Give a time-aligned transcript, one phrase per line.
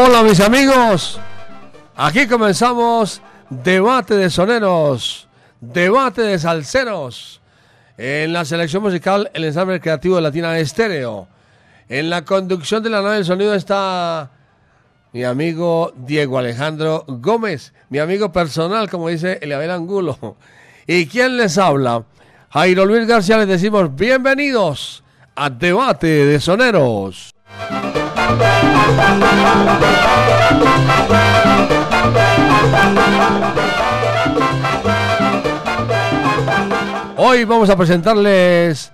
[0.00, 1.18] Hola mis amigos,
[1.96, 3.20] aquí comenzamos
[3.50, 5.26] debate de soneros,
[5.60, 7.40] debate de salseros.
[7.96, 11.26] En la selección musical, el ensamble creativo de Latina Estéreo.
[11.88, 14.30] En la conducción de la nave del sonido está
[15.12, 20.36] mi amigo Diego Alejandro Gómez, mi amigo personal, como dice Eliabel Angulo.
[20.86, 22.04] ¿Y quién les habla?
[22.50, 25.02] Jairo Luis García, les decimos bienvenidos
[25.34, 27.34] a Debate de Soneros.
[37.16, 38.92] Hoy vamos a presentarles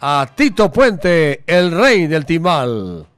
[0.00, 3.09] a Tito Puente, el rey del timbal.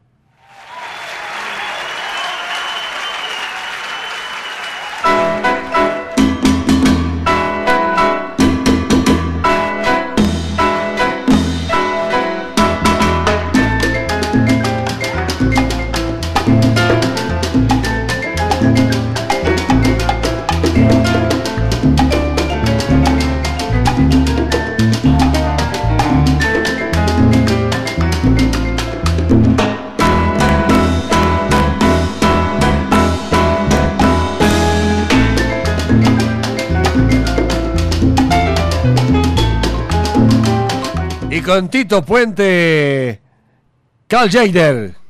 [41.42, 43.20] Con Tito Puente,
[44.06, 45.01] Carl Jader.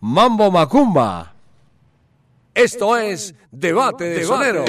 [0.00, 1.34] Mambo Macumba.
[2.52, 4.68] Esto es Debate de Soneros.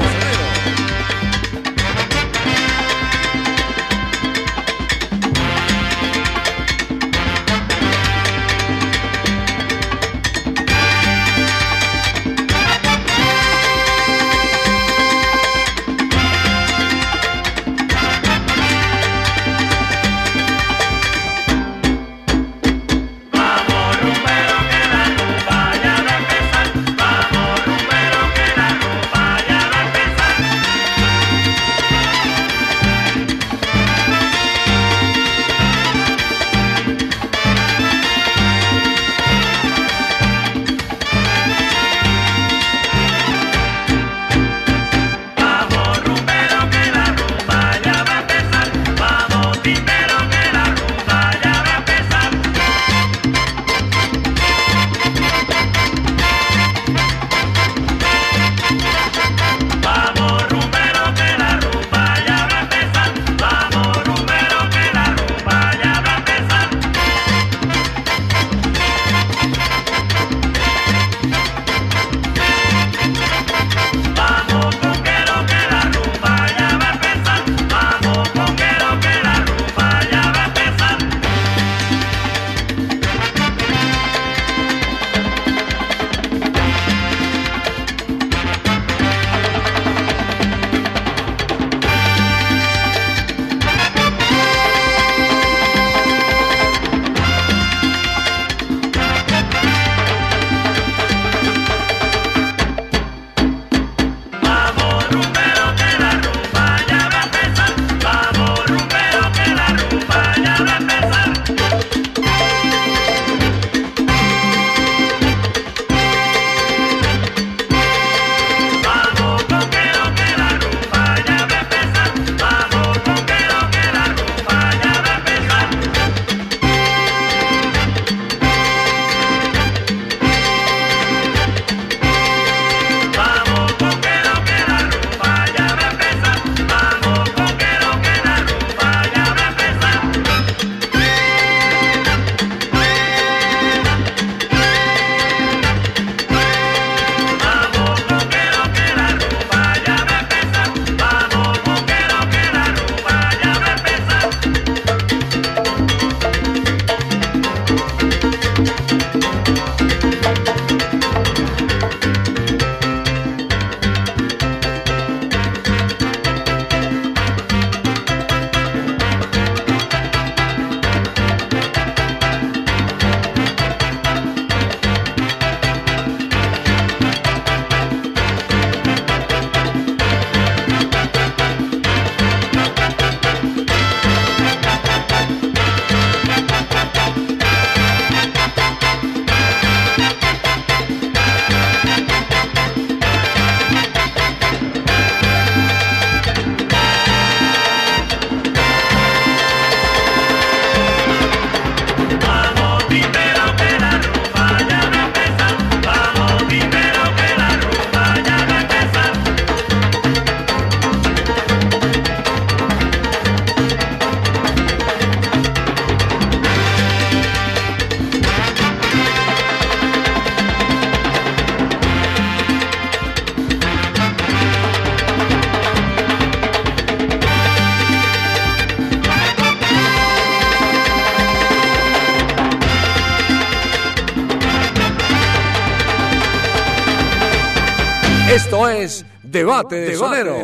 [238.70, 240.44] Es Debate de Sonero.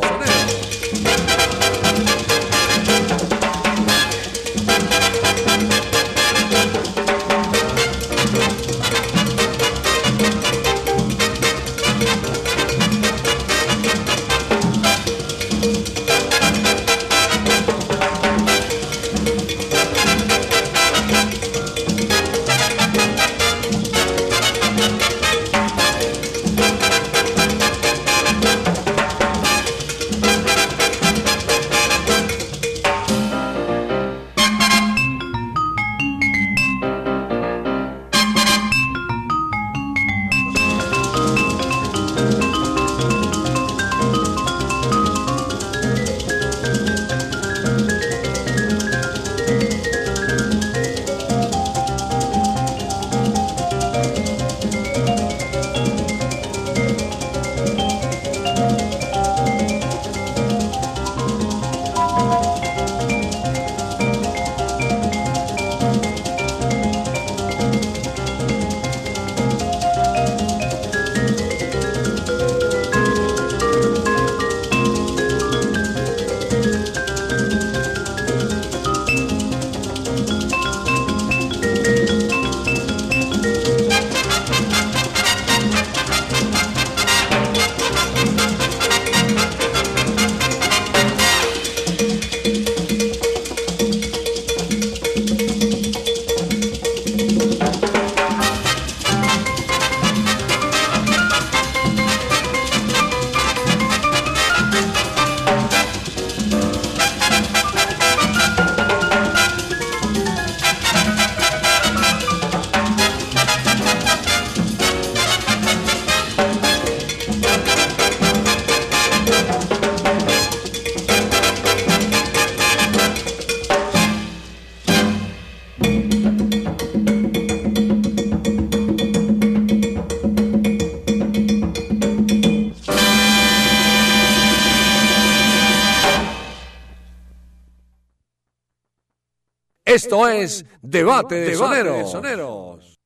[140.16, 142.98] Esto es Debate de Soneros.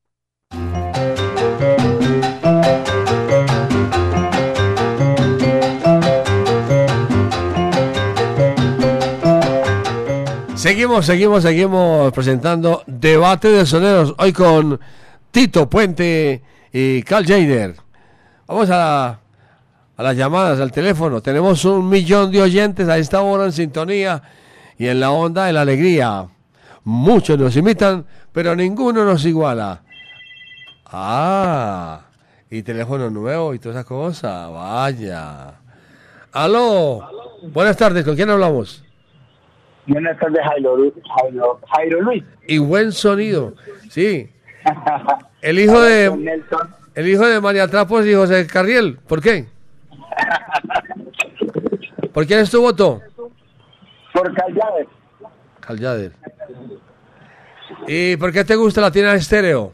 [10.54, 14.14] Seguimos, seguimos, seguimos presentando Debate de Soneros.
[14.16, 14.78] Hoy con
[15.32, 17.74] Tito Puente y Carl Jader.
[18.46, 19.08] Vamos a,
[19.96, 21.20] a las llamadas, al teléfono.
[21.20, 24.22] Tenemos un millón de oyentes a esta hora en sintonía
[24.78, 26.28] y en la onda de la alegría.
[26.90, 29.80] Muchos nos imitan, pero ninguno nos iguala.
[30.86, 32.00] Ah,
[32.50, 34.48] y teléfono nuevo y toda esa cosa.
[34.48, 35.54] Vaya.
[36.32, 37.08] Aló.
[37.52, 38.84] Buenas tardes, ¿con quién hablamos?
[39.86, 40.76] Buenas tardes, Jairo,
[41.16, 42.24] Jairo, Jairo Luis.
[42.48, 43.54] Y buen sonido.
[43.88, 44.28] Sí.
[45.42, 46.42] El hijo de
[46.96, 48.98] el hijo de María Trapos y José Carriel.
[49.06, 49.46] ¿Por qué?
[52.12, 53.00] ¿Por quién es tu voto?
[54.12, 54.88] Por Callaves.
[55.60, 56.12] Caljader.
[57.92, 59.72] ¿Y por qué te gusta la tienda estéreo?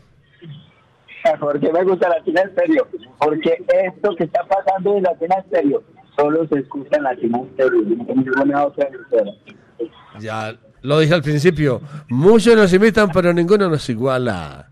[1.40, 2.87] Porque me gusta Latina Estéreo.
[3.18, 5.82] Porque esto que está pasando en Latina Estéreo
[6.16, 7.82] solo se escucha en Latina Estéreo.
[8.46, 8.73] No.
[10.20, 11.80] Ya lo dije al principio.
[12.08, 14.70] Muchos nos imitan, pero ninguno nos iguala.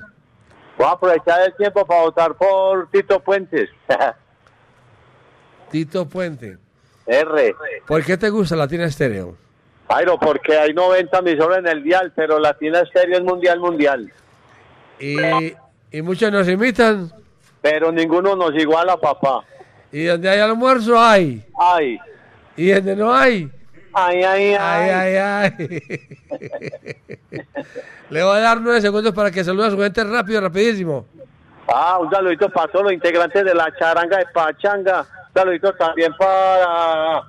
[0.76, 3.70] Voy a aprovechar el tiempo para votar por Tito Puentes.
[5.70, 6.58] Tito Puente.
[7.06, 7.54] R.
[7.86, 9.36] ¿Por qué te gusta Latina Estéreo?
[9.88, 14.12] Jairo, porque hay 90 emisoras en el dial, pero Latina Estéreo es mundial, mundial.
[14.98, 15.16] Y,
[15.90, 17.12] y muchos nos imitan.
[17.60, 19.44] Pero ninguno nos iguala, papá.
[19.92, 21.44] Y donde hay almuerzo hay.
[21.58, 21.98] Ay,
[22.56, 23.50] Y donde no hay.
[23.94, 24.56] Ay, ay, ay.
[24.58, 25.52] Ay, ay, ay.
[28.10, 31.06] Le voy a dar nueve segundos para que salude a su gente rápido, rapidísimo.
[31.68, 35.00] Ah, un saludito para todos los integrantes de la charanga de Pachanga.
[35.00, 37.22] Un saludito también para.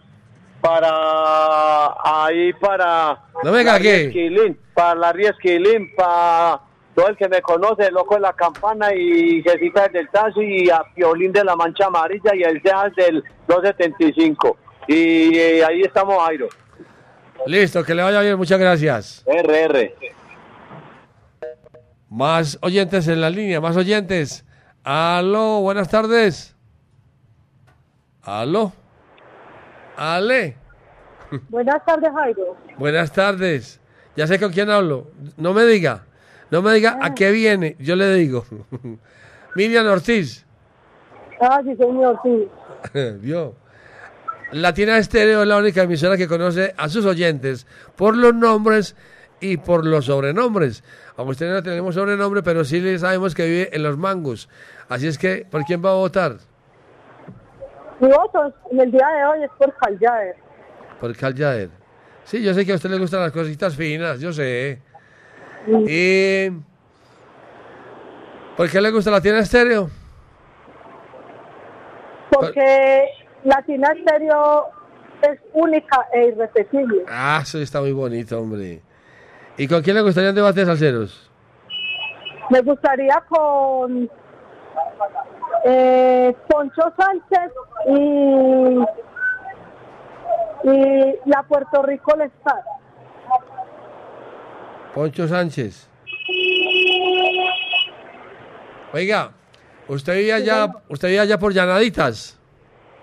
[0.62, 1.95] Para.
[2.03, 3.17] Ahí, para.
[3.43, 4.01] No venga Larry aquí.
[4.07, 6.60] Esquilín, para Larry Esquilín, para
[6.95, 10.69] todo el que me conoce, el loco de la campana y Jessica del Tazo y
[10.69, 14.57] a Piolín de la Mancha Amarilla y el Cejas del 275.
[14.87, 16.47] Y eh, ahí estamos, Jairo.
[17.45, 19.23] Listo, que le vaya bien, muchas gracias.
[19.25, 19.93] RR.
[22.09, 24.45] Más oyentes en la línea, más oyentes.
[24.83, 26.55] Aló, buenas tardes.
[28.23, 28.71] Aló.
[29.97, 30.57] Ale.
[31.49, 32.57] Buenas tardes, Jairo.
[32.77, 33.79] Buenas tardes.
[34.15, 35.11] Ya sé con quién hablo.
[35.37, 36.05] No me diga.
[36.51, 37.75] No me diga a qué viene.
[37.79, 38.45] Yo le digo.
[39.55, 40.45] Miriam Ortiz.
[41.41, 42.47] Ah, sí, señor, sí.
[43.19, 43.55] Vio.
[44.51, 48.95] Latina Estéreo es la única emisora que conoce a sus oyentes por los nombres
[49.39, 50.83] y por los sobrenombres.
[51.17, 54.49] Aunque ustedes no tenemos sobrenombre, pero sí le sabemos que vive en los mangos.
[54.89, 56.37] Así es que, ¿por quién va a votar?
[57.99, 60.35] Mi voto en el día de hoy es por Caljaer.
[60.99, 61.69] Por Cal Jader.
[62.23, 64.81] Sí, yo sé que a usted le gustan las cositas finas, yo sé.
[65.67, 66.49] ¿Y
[68.57, 69.89] por qué le gusta Latina Estéreo?
[72.31, 73.05] Porque
[73.45, 74.65] Latina Estéreo
[75.21, 77.05] es única e irrepetible.
[77.07, 78.81] Ah, eso está muy bonito, hombre.
[79.57, 81.29] ¿Y con quién le gustaría un debate de salseros?
[82.49, 84.09] Me gustaría con
[85.63, 87.51] eh, Poncho Sánchez
[87.87, 88.79] y,
[90.69, 92.61] y la Puerto Rico All Star.
[94.93, 95.87] Poncho Sánchez.
[98.91, 99.31] Oiga,
[99.87, 102.39] ¿usted vivía allá, usted vivía allá por Llanaditas?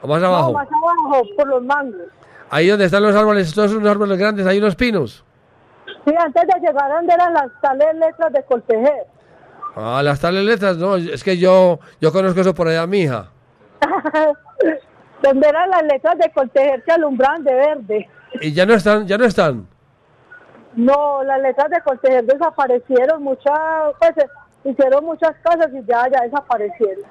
[0.03, 0.53] ¿O más No, abajo?
[0.53, 2.01] más abajo, por los mangos.
[2.51, 5.25] Ahí donde están los árboles, todos unos árboles grandes, hay unos pinos.
[6.05, 9.07] Sí, antes de llegar donde eran las tales letras de Coltejer.
[9.75, 13.29] Ah, las tales letras, no, es que yo, yo conozco eso por allá, mija.
[15.23, 18.09] donde eran las letras de Coltejer que alumbraban de verde.
[18.41, 19.67] Y ya no están, ya no están.
[20.75, 23.59] No, las letras de Coltejer desaparecieron, muchas,
[23.99, 24.27] pues eh,
[24.65, 27.05] hicieron muchas cosas y ya, ya desaparecieron.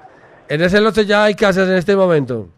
[0.48, 2.48] En ese lote ya hay casas en este momento.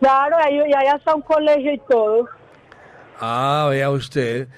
[0.00, 2.28] Claro, y ahí está un colegio y todo.
[3.20, 4.48] Ah, vea usted.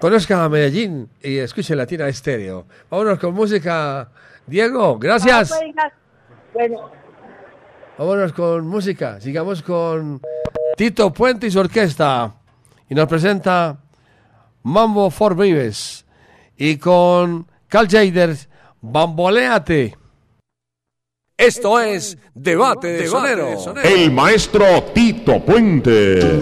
[0.00, 2.66] Conozca a Medellín y escuche Latina Estéreo.
[2.88, 4.08] Vámonos con música.
[4.46, 5.52] Diego, gracias.
[5.52, 5.92] Ah, pues.
[6.54, 6.90] Bueno,
[7.98, 9.20] Vámonos con música.
[9.20, 10.20] Sigamos con
[10.76, 12.32] Tito Puente y su orquesta.
[12.88, 13.76] Y nos presenta
[14.62, 16.06] Mambo for Vives.
[16.56, 18.48] Y con Cal Jaders,
[18.80, 19.97] Bamboleate.
[21.38, 23.76] Esto es Debate de Sonero.
[23.84, 26.40] El maestro Tito Puente.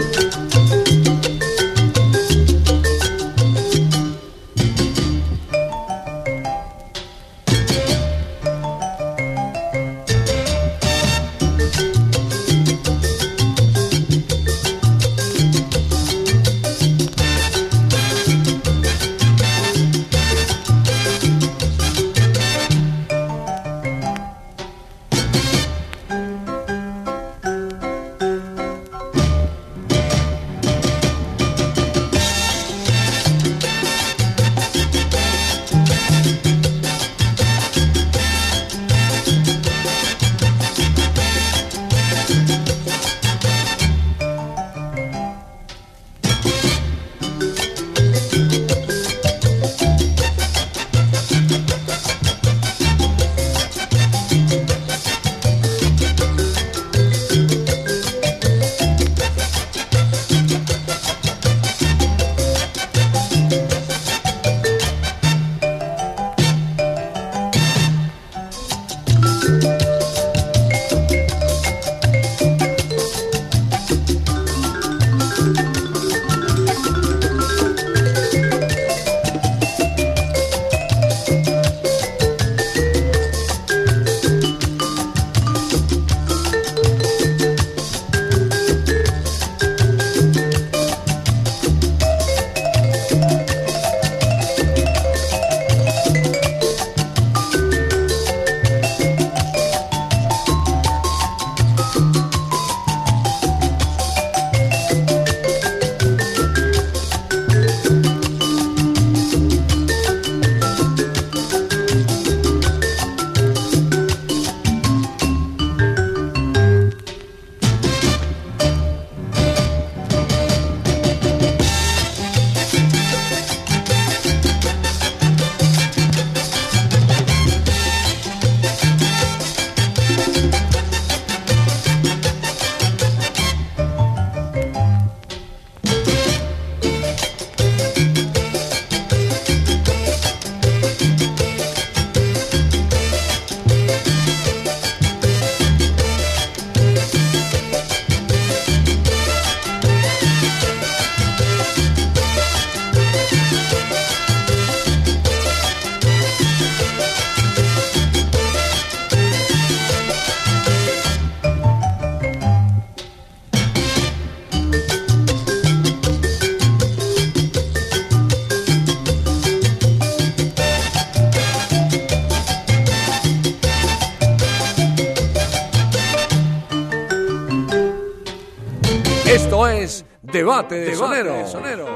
[180.69, 181.53] Debate de Soneros.
[181.53, 181.96] Bamboleate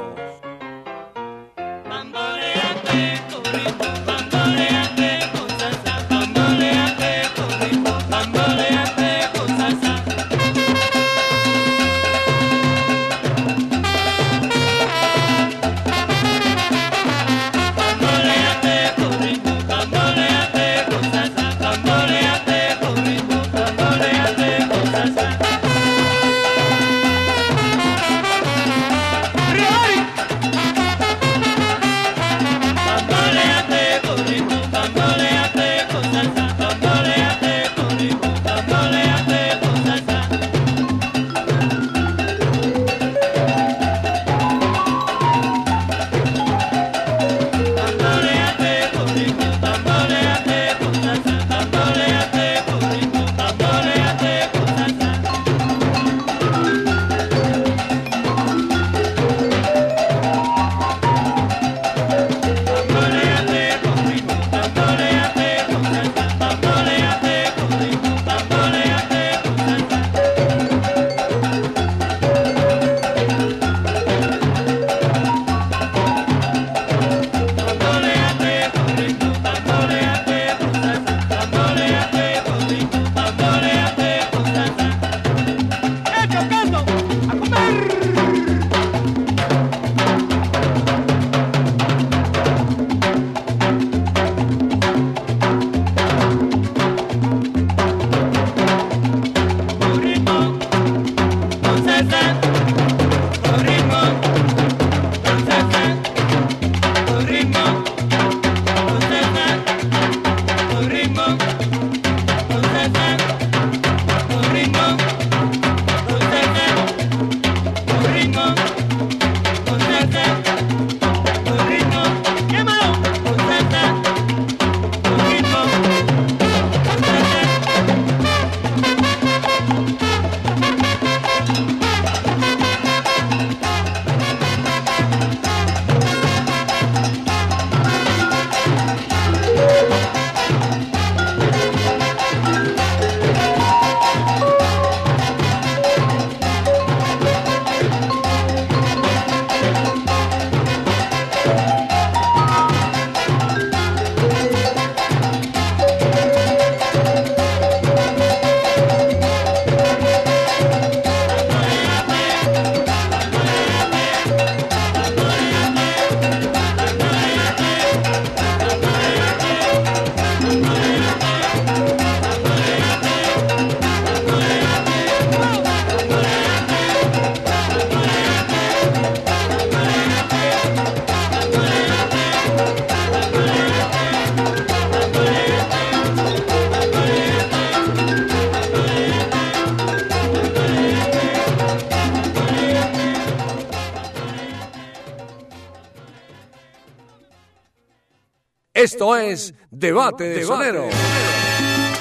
[199.00, 200.94] Esto es Debate de Soneros.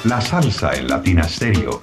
[0.03, 1.81] La salsa en Latina Stereo.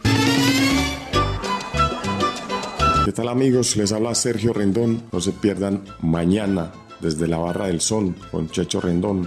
[3.06, 3.78] ¿Qué tal amigos?
[3.78, 5.04] Les habla Sergio Rendón.
[5.10, 9.26] No se pierdan mañana desde la Barra del Sol con Checho Rendón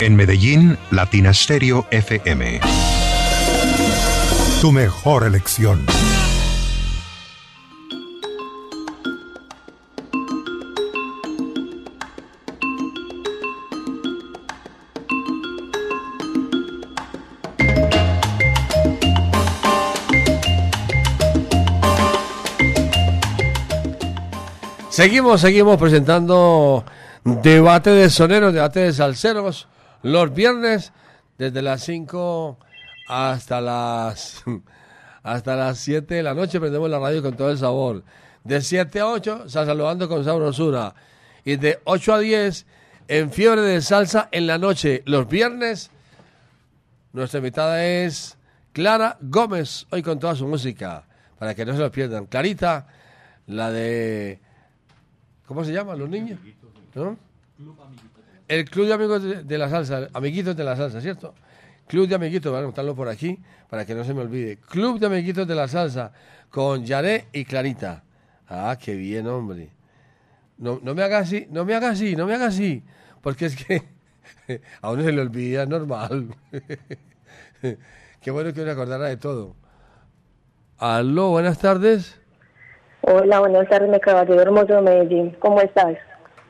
[0.00, 2.60] En Medellín, Latina Stereo FM.
[4.60, 5.86] Tu mejor elección.
[24.90, 26.84] Seguimos, seguimos presentando
[27.24, 29.66] debate de soneros, debate de salseros,
[30.04, 30.92] los viernes
[31.36, 32.58] desde las 5
[33.08, 34.44] hasta las
[35.22, 38.04] hasta las 7 de la noche prendemos la radio con todo el sabor.
[38.44, 40.94] De 7 a 8, saludando con sabrosura.
[41.44, 42.66] Y de 8 a 10,
[43.08, 45.02] en fiebre de salsa en la noche.
[45.06, 45.90] Los viernes,
[47.12, 48.36] nuestra invitada es
[48.72, 51.04] Clara Gómez, hoy con toda su música,
[51.38, 52.26] para que no se lo pierdan.
[52.26, 52.86] Clarita,
[53.46, 54.40] la de
[55.46, 56.38] ¿Cómo se llaman los niños?
[56.94, 57.16] ¿No?
[58.48, 61.34] El Club de Amigos de, de la Salsa, Amiguitos de la Salsa, ¿cierto?
[61.86, 64.58] Club de Amiguitos, voy a anotarlo por aquí para que no se me olvide.
[64.58, 66.12] Club de Amiguitos de la Salsa
[66.50, 68.04] con Yaré y Clarita.
[68.48, 69.70] Ah, qué bien, hombre.
[70.58, 72.84] No, no me haga así, no me haga así, no me haga así,
[73.22, 73.82] porque es que
[74.80, 76.28] a uno se le olvida, es normal.
[78.20, 79.56] qué bueno que uno acordara de todo.
[80.78, 82.20] Aló, buenas tardes.
[83.02, 85.36] Hola, buenas tardes, mi caballero hermoso de Medellín.
[85.40, 85.96] ¿Cómo estás?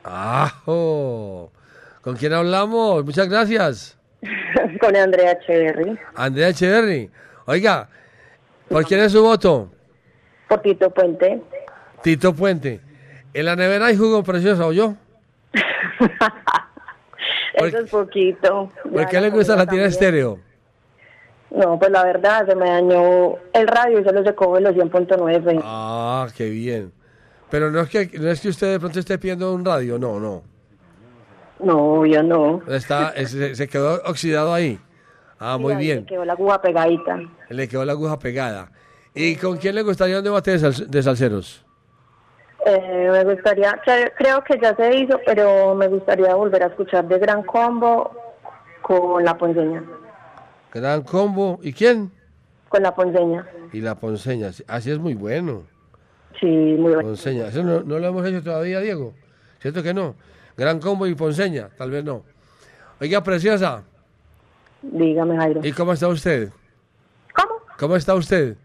[0.03, 1.51] ¡Ajo!
[2.05, 3.03] ¿Con quién hablamos?
[3.03, 3.97] Muchas gracias.
[4.79, 5.97] Con Andrea Echeverry.
[6.13, 7.09] Andrea Echeverry.
[7.47, 7.89] Oiga,
[8.69, 9.71] ¿por quién es su voto?
[10.47, 11.41] Por Tito Puente.
[12.03, 12.79] Tito Puente.
[13.33, 14.93] En la nevera hay jugo precioso, ¿o yo?
[17.55, 18.71] Eso es poquito.
[18.83, 20.39] ¿Por qué le gusta la tira estéreo?
[21.49, 25.59] No, pues la verdad, se me dañó el radio y solo se coge los 100.9.
[25.63, 26.91] Ah, qué bien.
[27.49, 30.19] Pero no es que no es que usted de pronto esté pidiendo un radio, no,
[30.19, 30.54] no.
[31.65, 32.61] No, yo no.
[32.67, 34.79] Está, es- se, se quedó oxidado ahí.
[35.39, 36.01] Ah, muy bien.
[36.01, 37.19] me quedó la aguja pegadita.
[37.49, 38.71] Le quedó la aguja pegada.
[39.13, 41.65] ¿Y con quién le gustaría un debate de, sal- de salseros?
[42.65, 47.07] Eh, me gustaría, cre- creo que ya se hizo, pero me gustaría volver a escuchar
[47.07, 48.11] de Gran Combo
[48.81, 49.83] con la ponceña.
[50.73, 51.59] Gran combo.
[51.61, 52.11] ¿Y quién?
[52.69, 53.47] Con la ponceña.
[53.71, 54.51] Y la ponceña.
[54.67, 55.63] Así es muy bueno.
[56.39, 57.01] Sí, muy bueno.
[57.01, 57.47] Ponceña.
[57.47, 59.13] Eso no, no lo hemos hecho todavía, Diego.
[59.59, 60.15] ¿Cierto que no?
[60.57, 61.69] Gran combo y ponceña.
[61.77, 62.23] Tal vez no.
[62.99, 63.83] Oiga, preciosa.
[64.81, 65.61] Dígame, Jairo.
[65.63, 66.49] ¿Y cómo está usted?
[67.33, 67.55] ¿Cómo?
[67.77, 68.55] ¿Cómo está usted?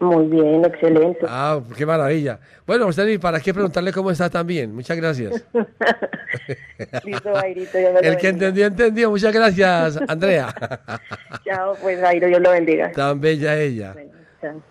[0.00, 1.24] Muy bien, excelente.
[1.28, 2.38] Ah, qué maravilla.
[2.66, 4.74] Bueno, usted ni para qué preguntarle cómo está también.
[4.74, 5.44] Muchas gracias.
[7.04, 9.10] Listo, Jairito, me El que entendió, entendió.
[9.10, 10.52] Muchas gracias, Andrea.
[11.44, 12.90] Chao, pues Jairo, Dios lo bendiga.
[12.92, 13.94] Tan bella ella.
[14.40, 14.62] Chao.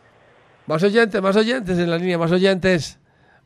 [0.67, 2.99] Más oyentes, más oyentes en la línea, más oyentes,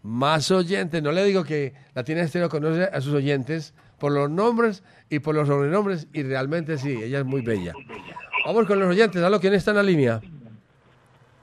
[0.03, 1.01] más oyentes.
[1.01, 5.19] No le digo que la tiene estéreo conoce a sus oyentes por los nombres y
[5.19, 7.73] por los sobrenombres y realmente sí, ella es muy bella.
[8.45, 10.21] Vamos con los oyentes, ¿a quién está en la línea?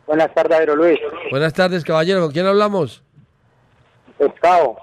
[0.06, 0.98] Buenas tardes, Jairo Luis.
[1.30, 3.02] Buenas tardes, caballero, ¿con quién hablamos?
[4.18, 4.76] Pescado.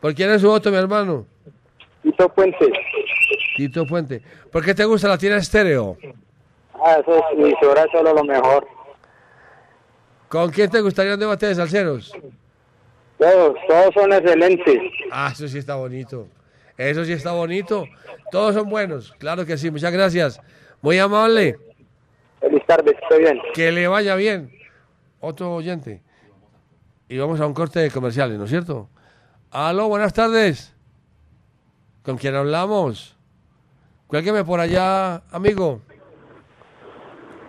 [0.00, 1.26] ¿Por quién es su voto, mi hermano?
[2.02, 2.72] Tito Puente.
[3.56, 4.22] Tito Puente.
[4.50, 5.96] ¿Por qué te gusta la tiene estéreo?
[6.82, 8.66] Ah, eso es mi ciudad solo lo mejor.
[10.28, 12.12] ¿Con quién te gustaría un debate de salseros?
[13.20, 14.78] Todos, todos son excelentes.
[15.12, 16.26] Ah, eso sí está bonito.
[16.78, 17.84] Eso sí está bonito.
[18.32, 19.12] Todos son buenos.
[19.18, 19.70] Claro que sí.
[19.70, 20.40] Muchas gracias.
[20.80, 21.58] Muy amable.
[22.40, 23.38] Feliz tarde, estoy bien.
[23.52, 24.50] Que le vaya bien.
[25.20, 26.02] Otro oyente.
[27.10, 28.88] Y vamos a un corte de comerciales, ¿no es cierto?
[29.50, 30.74] Aló, buenas tardes.
[32.02, 33.18] ¿Con quién hablamos?
[34.06, 35.82] Cuélgueme por allá, amigo.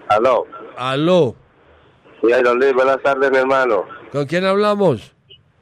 [0.10, 0.45] Aló.
[0.75, 1.36] Aló.
[2.19, 3.86] Sí, Luis, buenas tardes, mi hermano.
[4.12, 5.15] ¿Con quién hablamos?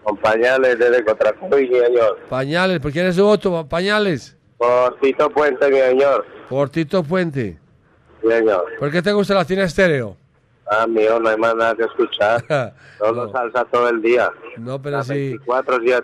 [0.09, 2.17] Con pañales desde Cotracuy, señor.
[2.29, 2.79] Pañales.
[2.79, 3.67] ¿Por quién es su voto?
[3.69, 4.35] Pañales.
[4.57, 6.25] Por Tito Puente, mi señor.
[6.49, 7.59] Por Tito Puente.
[8.27, 8.65] Señor.
[8.79, 10.17] ¿Por qué te gusta la tiene estéreo?
[10.65, 12.43] Ah, mío, no hay más nada que escuchar.
[12.97, 14.31] Solo salsa todo el día.
[14.57, 15.37] No, pero sí.
[15.45, 16.03] 24-7.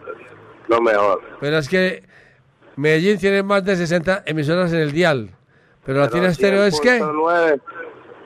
[0.68, 1.22] Lo mejor.
[1.40, 2.04] Pero es que
[2.76, 5.32] Medellín tiene más de 60 emisoras en el dial.
[5.84, 6.80] Pero la tiene estéreo es?
[6.80, 7.60] 100.9,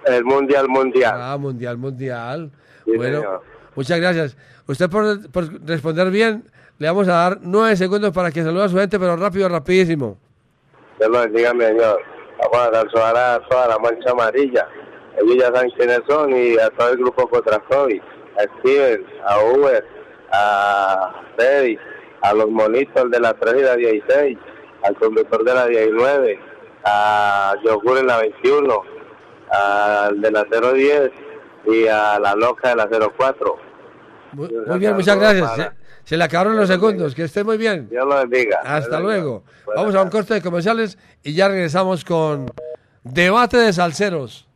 [0.07, 1.15] El mundial, mundial.
[1.15, 2.51] Ah, mundial, mundial.
[2.83, 3.58] Sí, bueno, señor.
[3.79, 4.37] Muchas gracias.
[4.67, 6.43] Usted por, por responder bien,
[6.79, 10.17] le vamos a dar nueve segundos para que salude a su gente, pero rápido, rapidísimo.
[10.99, 12.01] Dios lo bendiga, señor.
[12.39, 14.67] Vamos a saludar a toda la mancha amarilla.
[15.17, 18.01] Ellos ya saben quiénes son y a todo el grupo Cotracoy,
[18.37, 19.85] a Steven, a Uber,
[20.33, 21.79] a Freddy,
[22.21, 24.37] a los monitos de la 3 y la 16,
[24.83, 26.39] al conductor de la 19,
[26.83, 28.81] a Yogur en la 21,
[29.51, 31.11] al de la 010
[31.65, 33.68] y a la loca de la 04.
[34.33, 35.55] Muy, muy bien, muchas gracias.
[35.55, 35.71] Se,
[36.03, 37.15] se le acabaron los segundos.
[37.15, 37.87] Que esté muy bien.
[37.89, 38.59] Dios lo bendiga.
[38.63, 39.43] Hasta luego.
[39.75, 42.51] Vamos a un corte de comerciales y ya regresamos con
[43.03, 44.47] Debate de Salceros.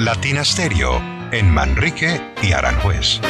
[0.00, 1.00] Latina Stereo
[1.32, 3.20] en Manrique y Aranjuez.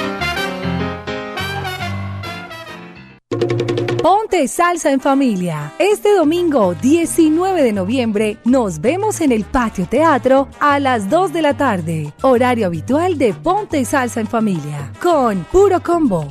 [4.06, 5.74] Ponte salsa en familia.
[5.80, 11.42] Este domingo 19 de noviembre nos vemos en el Patio Teatro a las 2 de
[11.42, 12.12] la tarde.
[12.22, 16.30] Horario habitual de Ponte salsa en familia con Puro Combo.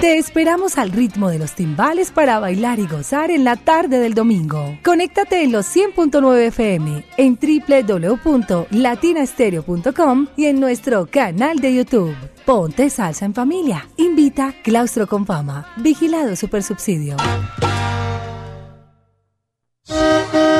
[0.00, 4.12] Te esperamos al ritmo de los timbales para bailar y gozar en la tarde del
[4.12, 4.78] domingo.
[4.84, 12.14] Conéctate en los 100.9 FM, en www.latinastereo.com y en nuestro canal de YouTube.
[12.44, 13.88] Ponte salsa en familia.
[13.96, 15.66] Invita Claustro con Fama.
[15.78, 17.16] Vigilado Supersubsidio.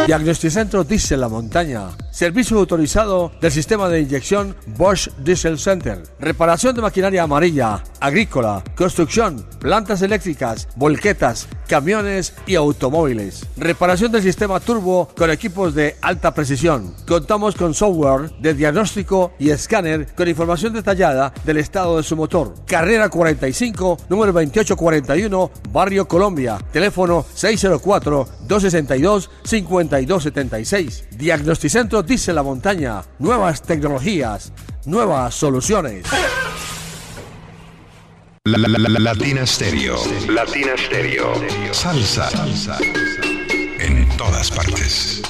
[0.06, 1.88] Diagnosticentro Dice la Montaña.
[2.12, 6.04] Servicio autorizado del sistema de inyección Bosch Diesel Center.
[6.20, 13.44] Reparación de maquinaria amarilla, agrícola, construcción, plantas eléctricas, volquetas, camiones y automóviles.
[13.56, 16.94] Reparación del sistema turbo con equipos de alta precisión.
[17.06, 22.54] Contamos con software de diagnóstico y escáner con información detallada del estado de su motor.
[22.64, 26.58] Carrera 45, número 2841, Barrio Colombia.
[26.72, 27.26] Teléfono
[30.04, 31.08] 604-262-5276.
[31.10, 33.02] Diagnosticentro Dice la Montaña.
[33.18, 34.52] Nuevas tecnologías,
[34.84, 36.04] nuevas soluciones.
[38.44, 39.96] La, la, la, la- Latina Stereo.
[40.28, 41.34] Latina Stereo.
[41.72, 42.30] Salsa.
[42.30, 42.78] Salsa.
[43.80, 45.22] En todas partes.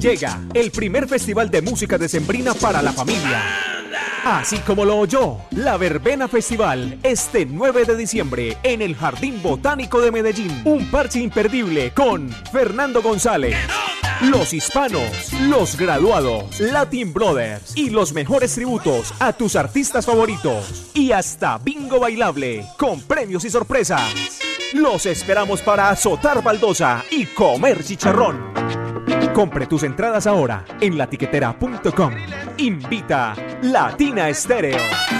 [0.00, 3.42] Llega el primer festival de música decembrina para la familia.
[4.24, 10.00] Así como lo oyó, la Verbena Festival este 9 de diciembre en el Jardín Botánico
[10.00, 10.60] de Medellín.
[10.64, 13.56] Un parche imperdible con Fernando González.
[14.20, 20.90] Los hispanos, los graduados, Latin Brothers y los mejores tributos a tus artistas favoritos.
[20.92, 24.02] Y hasta bingo bailable con premios y sorpresas.
[24.74, 28.59] Los esperamos para azotar baldosa y comer chicharrón.
[29.40, 32.12] Compre tus entradas ahora en latiquetera.com.
[32.58, 35.19] Invita Latina Estéreo.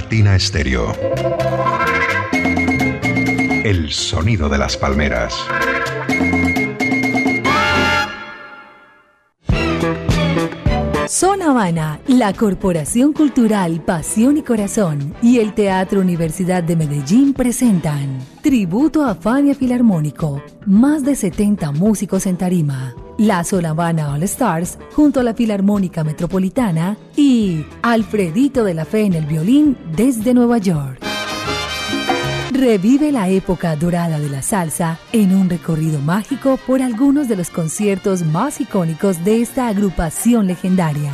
[0.00, 0.92] Latina Stereo.
[3.64, 5.34] El sonido de las palmeras.
[11.08, 18.18] Son Habana, la Corporación Cultural Pasión y Corazón y el Teatro Universidad de Medellín presentan
[18.42, 22.94] Tributo a Fania Filarmónico, más de 70 músicos en tarima.
[23.16, 29.06] La Sol Habana All Stars junto a la Filarmónica Metropolitana y Alfredito de la Fe
[29.06, 31.07] en el violín desde Nueva York.
[32.58, 37.50] Revive la época dorada de la salsa en un recorrido mágico por algunos de los
[37.50, 41.12] conciertos más icónicos de esta agrupación legendaria.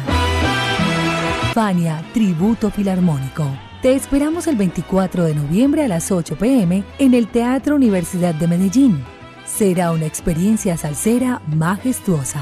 [1.52, 3.46] Fania Tributo Filarmónico.
[3.82, 8.48] Te esperamos el 24 de noviembre a las 8 pm en el Teatro Universidad de
[8.48, 9.04] Medellín.
[9.44, 12.40] Será una experiencia salsera majestuosa.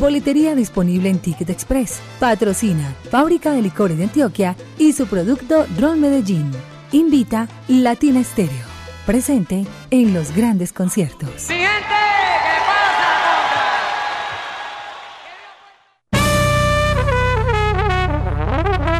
[0.00, 2.00] Boletería disponible en Ticket Express.
[2.18, 6.50] Patrocina Fábrica de Licores de Antioquia y su producto Ron Medellín.
[6.92, 8.64] Invita Latina Estéreo.
[9.06, 11.48] Presente en los grandes conciertos.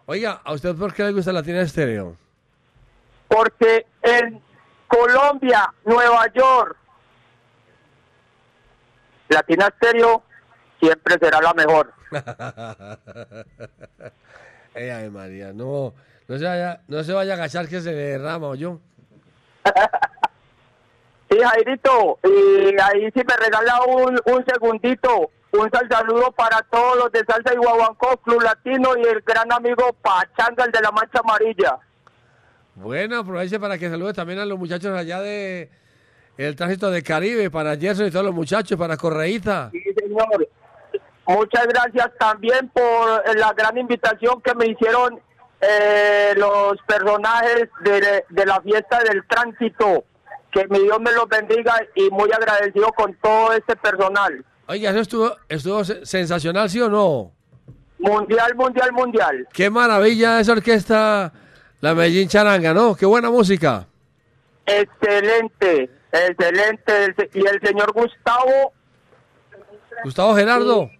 [0.06, 2.16] Oiga, ¿a usted por qué le gusta Latina Estéreo?
[3.28, 4.42] Porque en
[4.86, 6.76] Colombia, Nueva York,
[9.28, 10.22] Latina Stereo
[10.80, 11.92] siempre será la mejor.
[14.74, 15.92] Ay, María, no,
[16.28, 18.78] no se vaya, no se vaya a agachar que se derrama, ¿o yo?
[21.30, 26.96] Sí, Jairito, y ahí si me regala un, un segundito, un sal saludo para todos
[26.96, 30.90] los de Salsa y Guaguancó, Club Latino y el gran amigo Pachanga, el de la
[30.90, 31.76] Mancha Amarilla.
[32.76, 35.68] Bueno, aproveche para que salude también a los muchachos allá de
[36.38, 39.68] el tránsito de Caribe, para Gerson y todos los muchachos, para Correíta.
[39.72, 40.48] Sí, señor.
[41.26, 45.20] Muchas gracias también por la gran invitación que me hicieron
[45.60, 50.04] eh, los personajes de, de la fiesta del tránsito.
[50.50, 54.44] Que mi Dios me los bendiga y muy agradecido con todo este personal.
[54.66, 57.32] Oiga, eso estuvo, estuvo se- sensacional, ¿sí o no?
[57.98, 59.46] Mundial, mundial, mundial.
[59.52, 61.32] Qué maravilla esa orquesta,
[61.80, 62.94] la Medellín Charanga, ¿no?
[62.94, 63.86] Qué buena música.
[64.64, 67.28] Excelente, excelente.
[67.34, 68.72] Y el señor Gustavo
[70.04, 70.90] Gustavo Gerardo.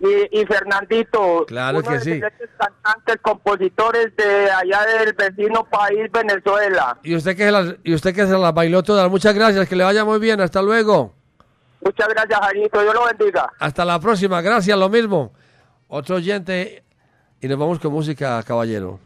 [0.00, 1.44] Y, y Fernandito.
[1.46, 2.20] Claro uno que de sí.
[2.56, 6.98] cantantes, compositores de allá del vecino país Venezuela.
[7.02, 9.10] Y usted que se las, y usted que se las bailó todas.
[9.10, 10.40] Muchas gracias, que le vaya muy bien.
[10.40, 11.14] Hasta luego.
[11.80, 12.82] Muchas gracias, Jarito.
[12.82, 13.52] Dios lo bendiga.
[13.58, 14.40] Hasta la próxima.
[14.40, 15.32] Gracias, lo mismo.
[15.88, 16.82] Otro oyente.
[17.40, 18.98] Y nos vamos con música, caballero.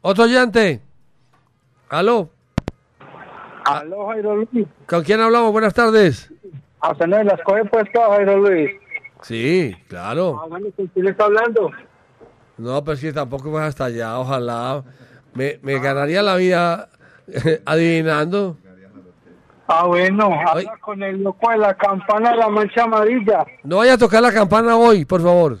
[0.00, 0.80] Otro oyente.
[1.90, 2.30] Aló.
[3.64, 4.66] Aló, Jairo Luis.
[4.86, 5.52] ¿Con quién hablamos?
[5.52, 6.30] Buenas tardes.
[6.80, 8.70] A las coge puesto a Jairo Luis.
[9.24, 10.40] Sí, claro.
[10.42, 11.70] Ah, bueno, ¿con quién está hablando?
[12.58, 14.18] No, pero es que tampoco vas hasta allá.
[14.18, 14.84] Ojalá.
[15.32, 16.88] Me, me ganaría la vida
[17.64, 18.56] adivinando.
[19.66, 23.46] Ah, bueno, habla con el loco de la campana de la mancha amarilla.
[23.62, 25.58] No vaya a tocar la campana hoy, por favor.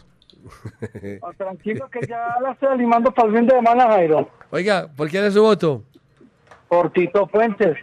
[1.22, 4.28] Ah, tranquilo que ya la estoy animando para el fin de semana, Jairo.
[4.50, 5.82] Oiga, ¿por quién es su voto?
[6.68, 7.78] Por Tito Fuentes,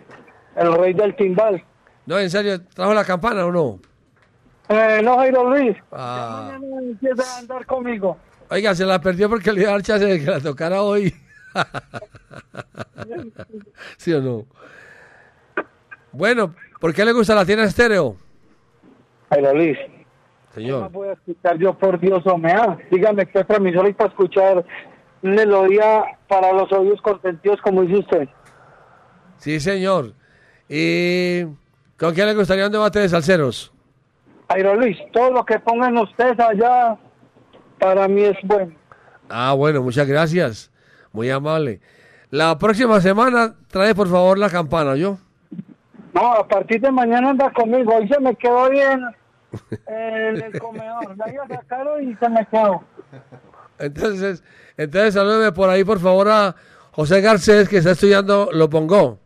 [0.56, 1.64] el rey del timbal.
[2.06, 3.80] No, en serio, ¿trajo la campana o no?
[4.72, 5.76] Eh, no, Jairo Luis.
[5.92, 6.52] Ah.
[6.60, 8.18] Mañana empieza a andar conmigo.
[8.50, 11.14] Oiga, se la perdió porque le iba a dar chance de que la tocara hoy.
[13.98, 14.46] ¿Sí o no?
[16.12, 18.16] Bueno, ¿por qué le gusta la tienda estéreo?
[19.30, 19.78] Jairo Luis.
[20.54, 20.82] ¿Qué Señor.
[20.84, 22.78] más voy a escuchar yo, por Dios, Omea?
[22.92, 24.66] Dígame qué transmisor hay para escuchar
[25.22, 28.30] melodía para los oídos consentidos, como dice usted.
[29.38, 30.14] Sí, señor.
[30.68, 31.44] ¿Y
[31.98, 33.71] con quién le gustaría un debate de salseros?
[34.52, 36.98] Jairo Luis, todo lo que pongan ustedes allá,
[37.80, 38.74] para mí es bueno.
[39.30, 40.72] Ah, bueno, muchas gracias.
[41.14, 41.80] Muy amable.
[42.32, 45.18] La próxima semana trae por favor la campana, ¿yo?
[46.14, 47.96] No, a partir de mañana anda conmigo.
[47.96, 49.02] Hoy se me quedó bien
[49.88, 51.16] en el comedor.
[51.18, 52.84] La iba a sacar y se me quedó.
[53.80, 54.44] Entonces,
[54.76, 56.56] entonces salúdeme por ahí por favor a
[56.92, 59.18] José Garcés que está estudiando lo bongo.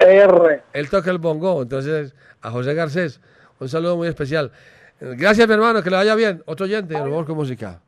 [0.00, 0.62] R.
[0.72, 3.20] Él toca el bongo, entonces a José Garcés
[3.60, 4.50] un saludo muy especial.
[5.00, 6.42] Gracias mi hermano, que le vaya bien.
[6.46, 7.80] Otro oyente, nos vamos con música.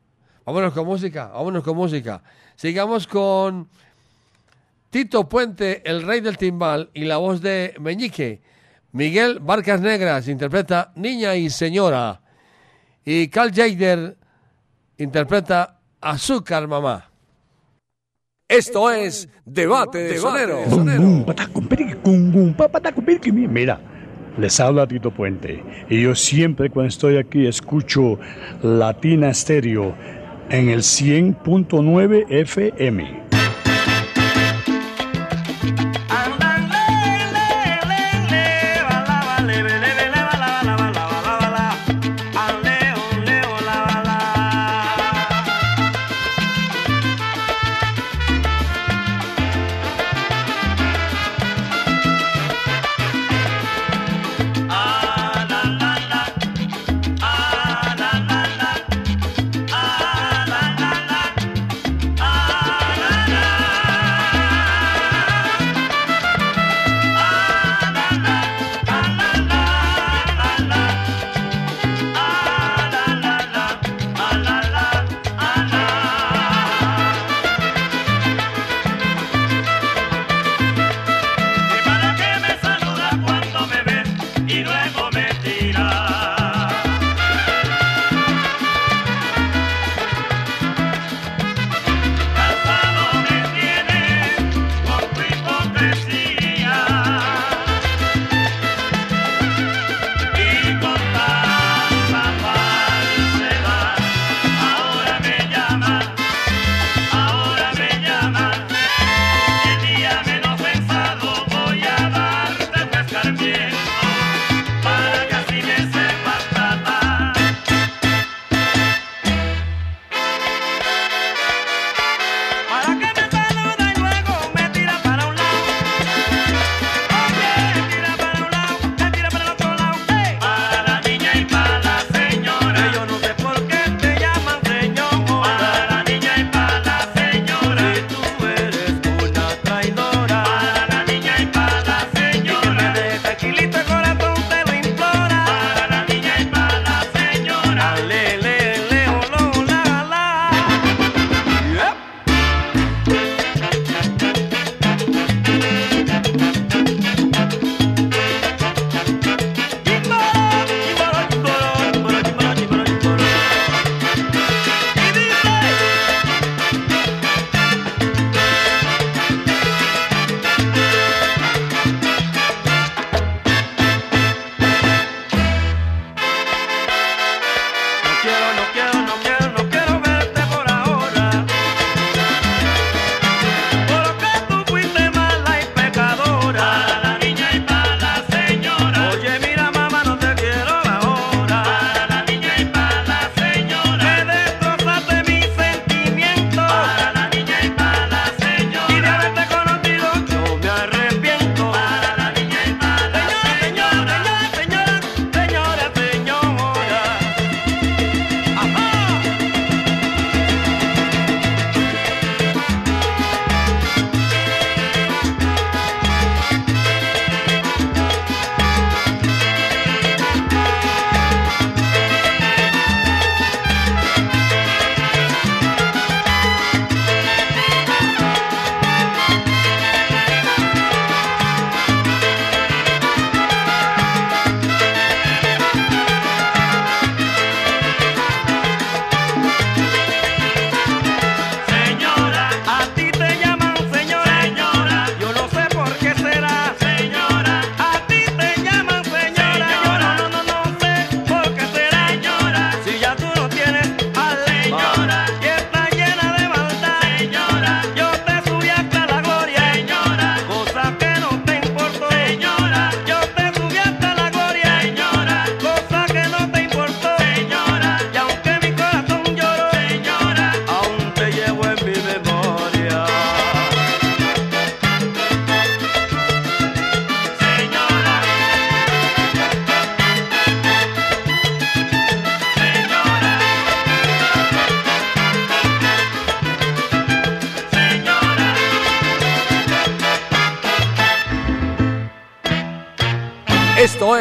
[0.44, 2.22] Vámonos con música, vámonos con música.
[2.56, 3.68] Sigamos con
[4.90, 8.40] Tito Puente, el rey del timbal, y la voz de Meñique.
[8.92, 12.20] Miguel Barcas Negras interpreta Niña y Señora.
[13.04, 14.16] Y Carl Jader
[14.98, 17.10] interpreta Azúcar Mamá.
[18.48, 20.64] Esto es Debate de Sonero.
[23.48, 23.80] Mira,
[24.40, 28.18] les habla Tito Puente y yo siempre cuando estoy aquí escucho
[28.62, 29.94] Latina Stereo
[30.48, 33.29] en el 100.9 FM.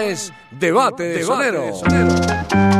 [0.04, 1.20] Es Debate de.
[1.22, 2.79] Azuquita,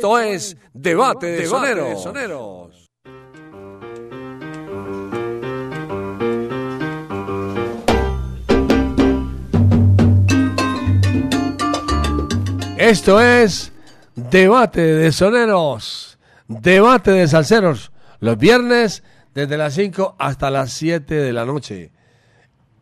[0.00, 2.90] Esto es Debate de Soneros.
[12.78, 13.72] Esto es
[14.14, 19.02] Debate de Soneros, Debate de Salseros, los viernes
[19.34, 21.92] desde las 5 hasta las 7 de la noche.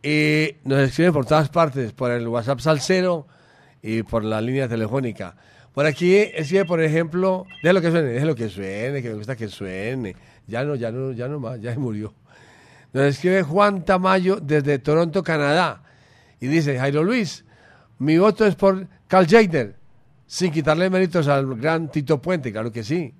[0.01, 3.27] Y nos escriben por todas partes, por el WhatsApp Salsero
[3.81, 5.35] y por la línea telefónica.
[5.73, 9.47] Por aquí escribe, por ejemplo, déjalo que suene, déjalo que suene, que me gusta que
[9.47, 10.15] suene.
[10.47, 12.13] Ya no, ya no, ya no más, ya se murió.
[12.91, 15.83] Nos escribe Juan Tamayo desde Toronto, Canadá.
[16.39, 17.45] Y dice, Jairo Luis,
[17.99, 19.75] mi voto es por Carl Jader,
[20.25, 23.13] sin quitarle méritos al gran Tito Puente, claro que sí.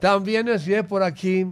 [0.00, 1.46] También nos escribe por aquí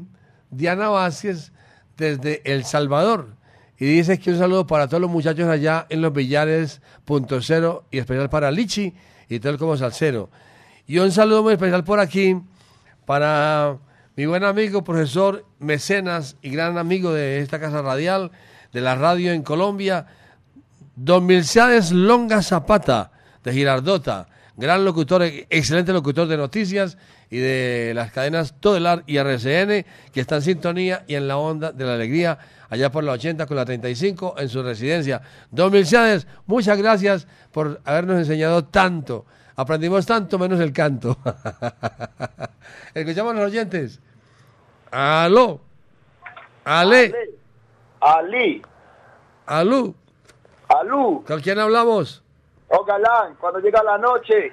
[0.50, 1.52] Diana Vázquez
[1.96, 3.36] desde El Salvador.
[3.78, 7.84] Y dice que un saludo para todos los muchachos allá en los billares, punto cero,
[7.90, 8.94] y especial para Lichi
[9.28, 10.30] y el como salsero.
[10.86, 12.40] Y un saludo muy especial por aquí
[13.04, 13.78] para
[14.16, 18.30] mi buen amigo, profesor mecenas y gran amigo de esta casa radial,
[18.72, 20.06] de la radio en Colombia,
[20.94, 23.12] don Milciades Longa Zapata,
[23.44, 26.96] de Girardota, gran locutor, excelente locutor de noticias
[27.30, 31.72] y de las cadenas Todelar y RCN, que está en sintonía y en la onda
[31.72, 35.22] de la alegría, allá por la 80 con la 35 en su residencia.
[35.50, 39.24] Don Milciades, muchas gracias por habernos enseñado tanto.
[39.56, 41.16] Aprendimos tanto menos el canto.
[42.94, 44.00] Escuchamos a los oyentes.
[44.90, 45.60] Aló.
[46.64, 47.12] Ale.
[48.00, 48.62] Ali.
[49.46, 49.94] Alú.
[50.68, 51.24] Alú.
[51.26, 52.22] ¿Con quién hablamos?
[52.68, 54.52] Oh, galán, cuando llega la noche.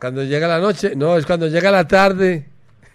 [0.00, 0.94] Cuando llega la noche.
[0.96, 2.48] No, es cuando llega la tarde.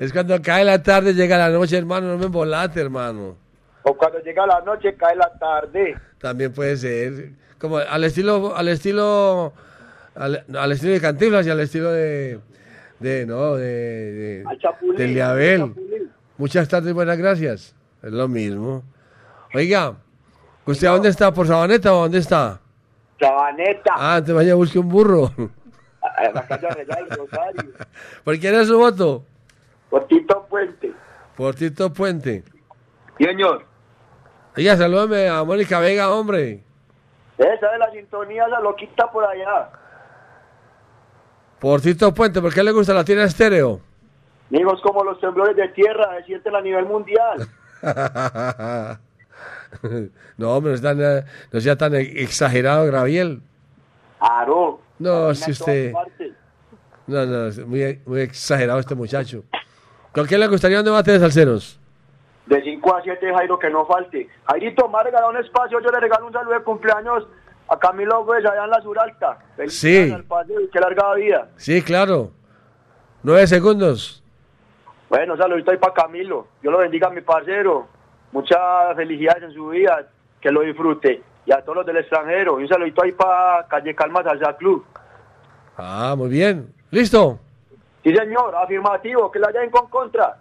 [0.00, 2.08] es cuando cae la tarde, llega la noche, hermano.
[2.08, 3.36] No me embolate, hermano.
[3.82, 5.96] O cuando llega la noche, cae la tarde.
[6.18, 7.30] También puede ser.
[7.58, 9.52] Como al estilo, al estilo,
[10.14, 12.38] al, al estilo de Cantinflas y al estilo de,
[13.00, 16.10] de no, de, de Al chapulín, al chapulín.
[16.36, 17.74] Muchas tardes, buenas gracias.
[18.02, 18.84] Es lo mismo.
[19.54, 19.96] Oiga,
[20.64, 21.32] ¿usted dónde está?
[21.32, 22.60] ¿Por Sabaneta o dónde está?
[23.18, 23.94] Sabaneta.
[23.96, 25.32] Ah, te vaya a buscar un burro.
[26.32, 26.46] La.
[28.24, 29.24] ¿Por quién es su voto?
[29.90, 30.92] Por Tito Puente.
[31.36, 32.44] Por Tito Puente.
[33.18, 33.64] Señor.
[34.56, 36.62] Oiga, salúdame a Mónica Vega, hombre.
[37.36, 39.70] Esa de la sintonía, esa lo quita por allá.
[41.58, 43.80] Por Tito Puente, ¿por qué le gusta la tienda estéreo?
[44.50, 47.48] Amigos, como los temblores de tierra, se sienten a nivel mundial.
[50.36, 53.40] no, hombre, no, es tan, eh, no sea tan exagerado, Graviel.
[54.20, 54.80] Aro.
[54.98, 55.92] No, si usted...
[57.06, 59.42] No, no, es muy, muy exagerado este muchacho.
[60.12, 61.80] ¿Con quién le gustaría un debate de salseros?
[62.46, 64.28] De 5 a 7, Jairo, que no falte.
[64.46, 67.26] Jairito, me ha regalado un espacio, yo le regalo un saludo de cumpleaños
[67.68, 69.38] a Camilo Gómez allá en la Suralta.
[69.56, 70.14] Feliz Sí.
[70.72, 71.48] qué larga vida.
[71.56, 72.32] Sí, claro.
[73.22, 74.22] Nueve segundos.
[75.08, 76.46] Bueno, saludito ahí para Camilo.
[76.62, 77.88] Dios lo bendiga a mi parcero.
[78.32, 80.06] Muchas felicidades en su vida,
[80.40, 81.22] que lo disfrute.
[81.46, 82.60] Y a todos los del extranjero.
[82.60, 84.84] Y un saludito ahí para Calle Calma Salsa Club.
[85.76, 86.72] Ah, muy bien.
[86.90, 87.38] ¿Listo?
[88.02, 90.36] Sí, señor, afirmativo, que la hayan con contra.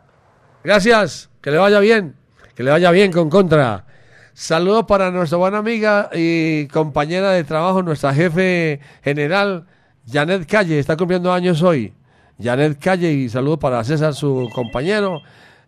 [0.63, 1.29] Gracias.
[1.41, 2.15] Que le vaya bien.
[2.55, 3.85] Que le vaya bien con contra.
[4.33, 9.65] Saludos para nuestra buena amiga y compañera de trabajo, nuestra jefe general,
[10.05, 10.77] Janet Calle.
[10.77, 11.93] Está cumpliendo años hoy.
[12.39, 15.21] Janet Calle y saludo para César, su compañero.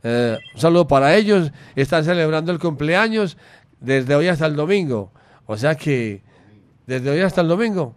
[0.04, 1.52] Eh, un saludo para ellos.
[1.76, 3.38] Están celebrando el cumpleaños
[3.80, 5.12] desde hoy hasta el domingo.
[5.46, 6.22] O sea que
[6.86, 7.96] desde hoy hasta el domingo.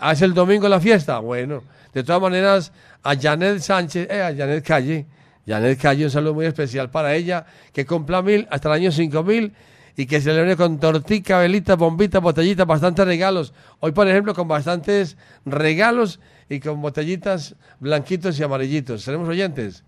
[0.00, 1.18] ¿Hace el domingo la fiesta?
[1.18, 1.62] Bueno,
[1.92, 5.06] de todas maneras, a Janet Sánchez, eh, a Janet Calle,
[5.46, 9.22] Janet Calle, un saludo muy especial para ella, que cumpla mil hasta el año cinco
[9.22, 9.52] mil
[9.96, 13.54] y que celebre con tortica, velitas, bombitas, botellitas, bastantes regalos.
[13.80, 19.02] Hoy, por ejemplo, con bastantes regalos y con botellitas blanquitos y amarillitos.
[19.02, 19.84] ¿Seremos oyentes?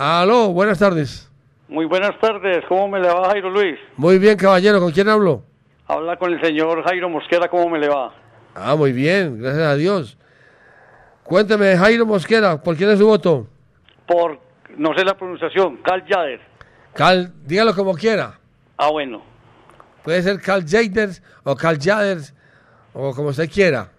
[0.00, 1.28] Aló, buenas tardes.
[1.66, 3.76] Muy buenas tardes, ¿cómo me le va Jairo Luis?
[3.96, 5.42] Muy bien, caballero, ¿con quién hablo?
[5.88, 8.14] Habla con el señor Jairo Mosquera, ¿cómo me le va?
[8.54, 10.16] Ah, muy bien, gracias a Dios.
[11.24, 13.48] Cuénteme, Jairo Mosquera, ¿por quién es su voto?
[14.06, 14.38] Por,
[14.76, 16.40] no sé la pronunciación, Carl Jader.
[16.94, 18.38] Cal, dígalo como quiera.
[18.76, 19.20] Ah, bueno.
[20.04, 22.32] Puede ser Carl Jaders o Carl Jaders
[22.92, 23.90] o como usted quiera.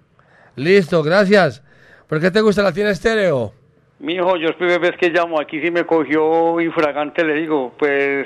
[0.55, 1.61] Listo, gracias.
[2.07, 3.58] ¿Por qué te gusta la tienda estéreo?
[3.99, 7.73] Mi hijo, yo es primera vez que llamo, aquí sí me cogió infragante, le digo,
[7.77, 8.25] pues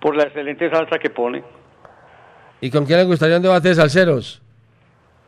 [0.00, 1.42] por la excelente salsa que pone.
[2.60, 4.40] ¿Y con quién le gustaría un debate de salseros?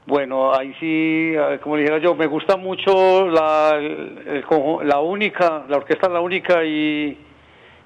[0.07, 4.45] Bueno, ahí sí, como le dijera yo, me gusta mucho la, el-
[4.85, 7.19] la única, la orquesta La Única y,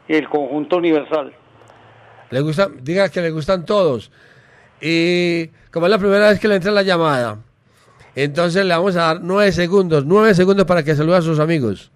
[0.08, 1.32] y el conjunto universal.
[2.30, 4.10] Le gusta, diga que le gustan todos.
[4.80, 7.38] Y como es la primera vez que le entra la llamada,
[8.14, 11.90] Entonces le vamos a dar nueve segundos, nueve segundos para que salude a sus amigos.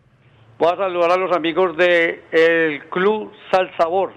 [0.58, 4.12] Voy a saludar a los amigos del el Club Salsabor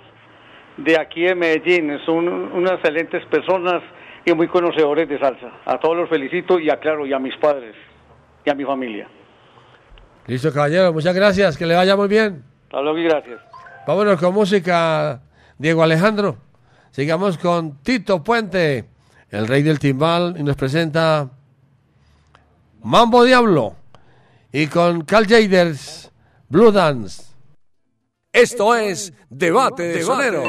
[0.75, 1.99] de aquí de Medellín.
[2.03, 3.83] Son unas excelentes personas
[4.25, 5.51] y muy conocedores de salsa.
[5.65, 7.75] A todos los felicito y aclaro, y a mis padres
[8.43, 9.07] y a mi familia.
[10.25, 12.43] Listo, caballero, muchas gracias, que le vaya muy bien.
[12.63, 13.39] Hasta luego y gracias.
[13.85, 15.21] Vámonos con música,
[15.59, 16.37] Diego Alejandro.
[16.89, 18.85] Sigamos con Tito Puente,
[19.29, 21.29] el rey del timbal, y nos presenta
[22.83, 23.75] Mambo Diablo.
[24.51, 26.10] Y con Carl Jaders,
[26.51, 27.23] Blue Dance.
[28.33, 30.43] Esto es Debate de Sonero.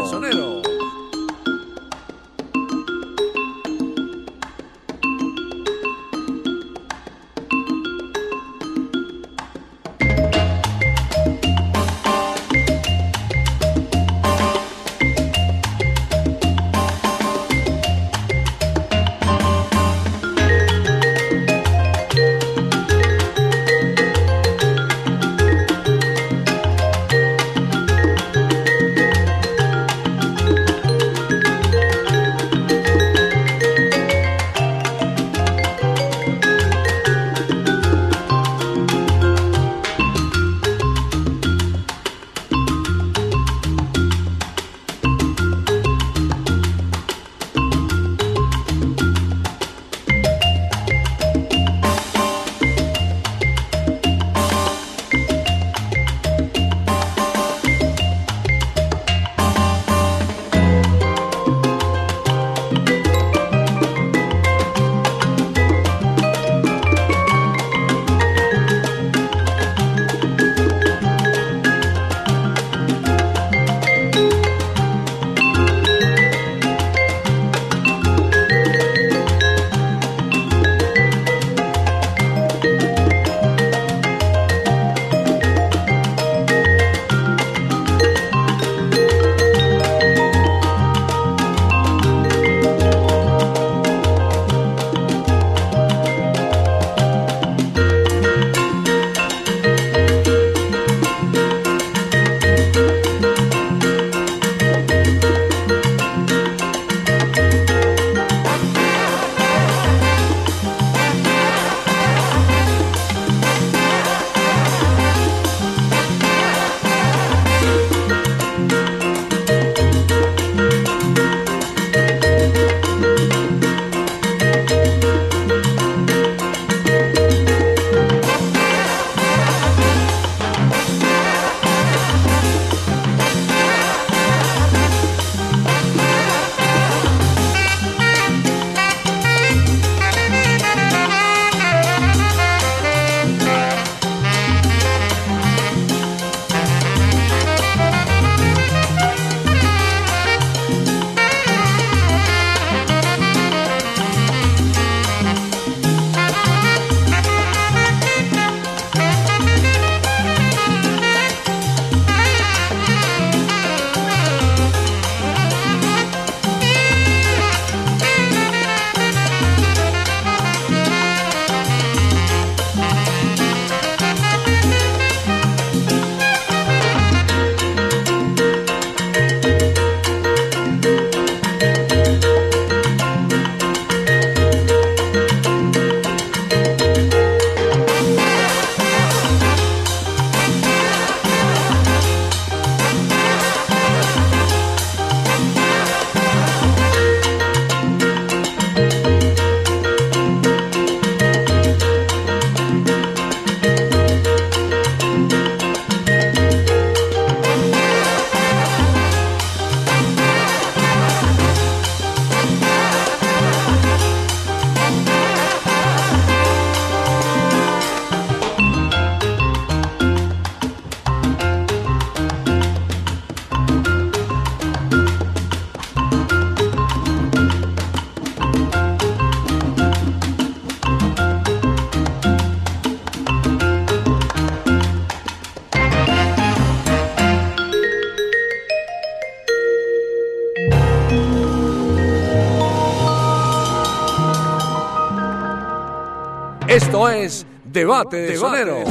[247.72, 248.84] Debate de Sonero.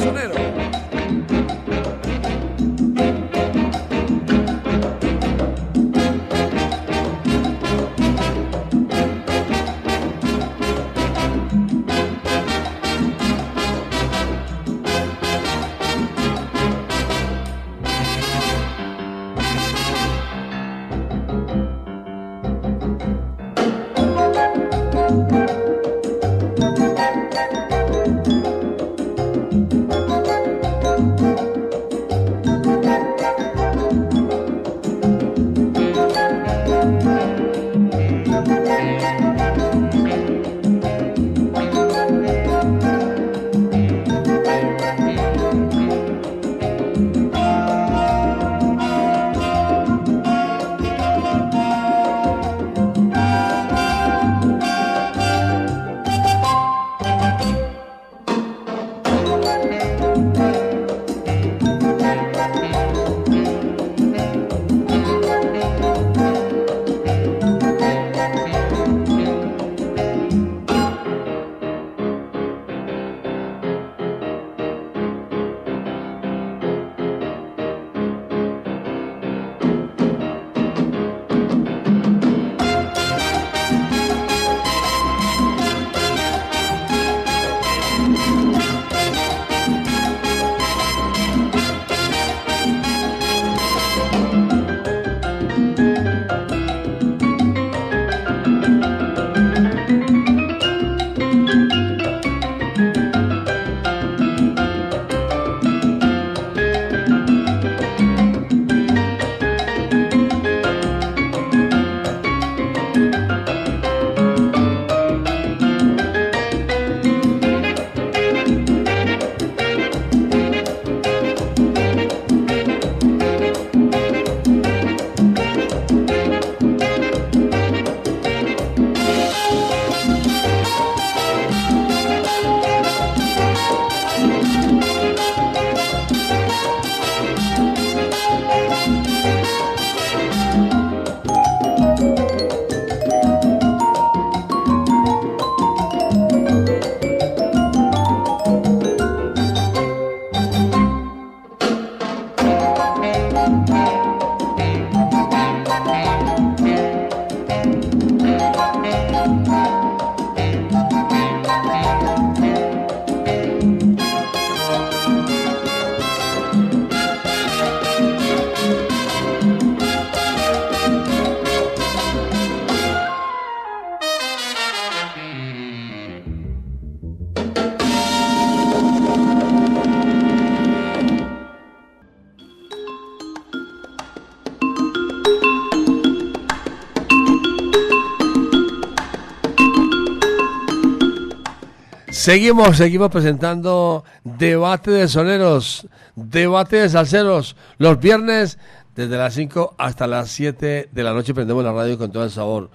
[192.22, 198.60] Seguimos, seguimos presentando debate de soneros, debate de salseros, los viernes
[198.94, 202.30] desde las 5 hasta las 7 de la noche prendemos la radio con todo el
[202.30, 202.70] sabor.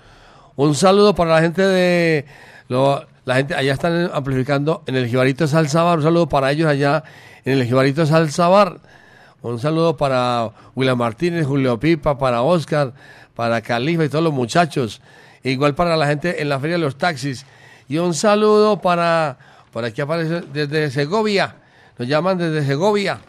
[0.57, 2.25] Un saludo para la gente de
[2.67, 7.05] la gente allá están amplificando en el Jibarito Salsa Bar, un saludo para ellos allá
[7.45, 8.81] en el Jibarito Salsa Bar.
[9.41, 12.91] Un saludo para William Martínez, Julio Pipa, para Oscar,
[13.33, 15.01] para Califa y todos los muchachos.
[15.41, 17.45] Igual para la gente en la feria de los taxis.
[17.87, 19.37] Y un saludo para,
[19.71, 21.55] por aquí aparece desde Segovia.
[21.97, 23.19] Nos llaman desde Segovia.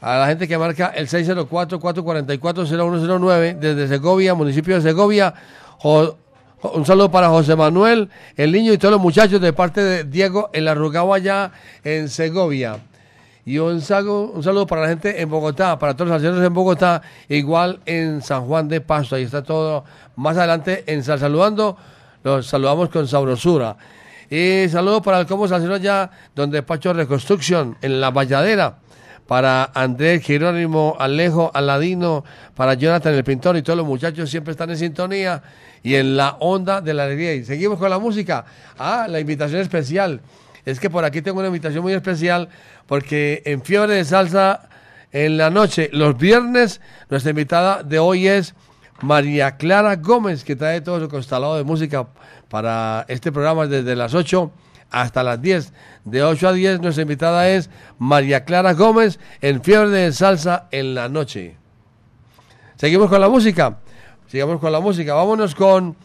[0.00, 5.34] A la gente que marca el 604-444-0109 desde Segovia, municipio de Segovia.
[5.82, 10.50] Un saludo para José Manuel, el niño y todos los muchachos de parte de Diego
[10.52, 11.50] el arrugado allá
[11.82, 12.78] en Segovia.
[13.44, 16.52] Y un saludo, un saludo para la gente en Bogotá, para todos los salseros en
[16.52, 19.84] Bogotá, igual en San Juan de Pasto, ahí está todo.
[20.16, 21.76] Más adelante en Sal Saludando,
[22.22, 23.76] los saludamos con sabrosura.
[24.30, 28.78] Y saludo para el Como Salsero allá, donde Pacho Reconstruction, en La Valladera.
[29.26, 34.70] Para Andrés, Jerónimo, Alejo, Aladino, para Jonathan el pintor y todos los muchachos siempre están
[34.70, 35.42] en sintonía
[35.82, 37.34] y en la onda de la alegría.
[37.34, 38.46] Y seguimos con la música.
[38.78, 40.20] Ah, la invitación especial.
[40.64, 42.48] Es que por aquí tengo una invitación muy especial
[42.86, 44.68] porque en Fiebre de Salsa
[45.12, 48.54] en la noche, los viernes, nuestra invitada de hoy es
[49.00, 52.06] María Clara Gómez, que trae todo su constelado de música
[52.48, 54.50] para este programa desde las 8
[54.90, 55.72] hasta las 10.
[56.04, 60.94] De 8 a 10 nuestra invitada es María Clara Gómez en Fiebre de Salsa en
[60.94, 61.56] la noche.
[62.76, 63.78] Seguimos con la música.
[64.28, 65.14] Sigamos con la música.
[65.14, 65.96] Vámonos con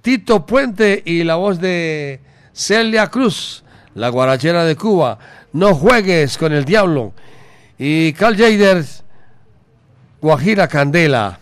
[0.00, 2.20] Tito Puente y la voz de
[2.52, 5.18] Celia Cruz, la guarachera de Cuba.
[5.52, 7.12] No juegues con el diablo.
[7.78, 9.02] Y Carl Jaders,
[10.20, 11.41] Guajira Candela.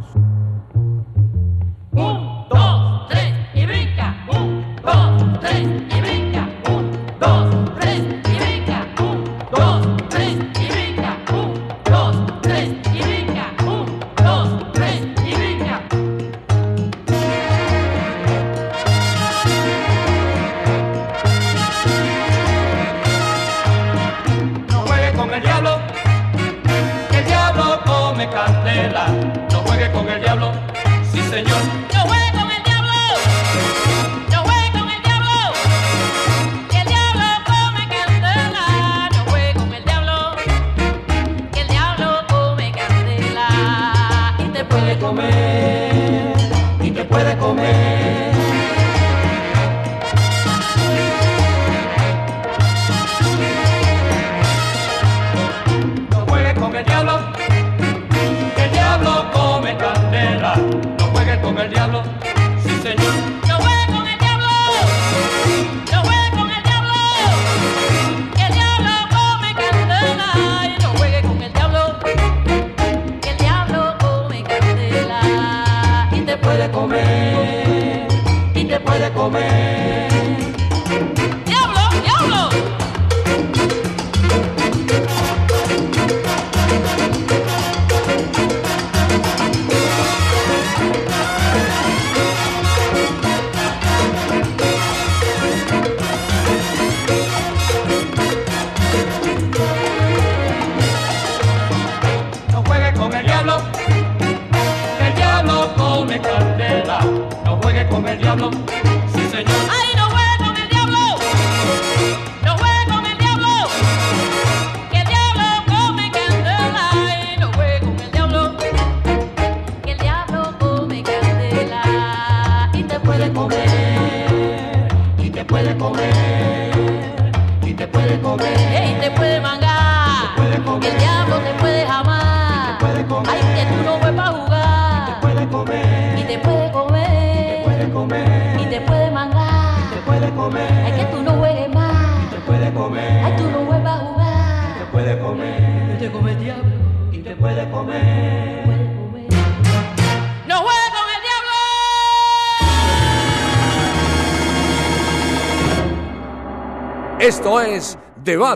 [79.21, 79.60] comer.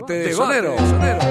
[0.00, 1.25] Debate de echando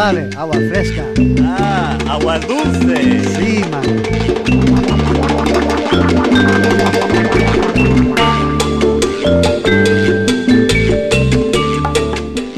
[0.00, 1.04] Sabes, agua fresca.
[1.42, 3.22] Ah, agua dulce.
[3.36, 3.82] Sí, man.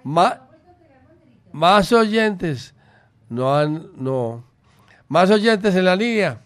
[0.03, 2.75] Más oyentes.
[3.29, 4.45] No han, no.
[5.09, 6.41] Más oyentes en la línea.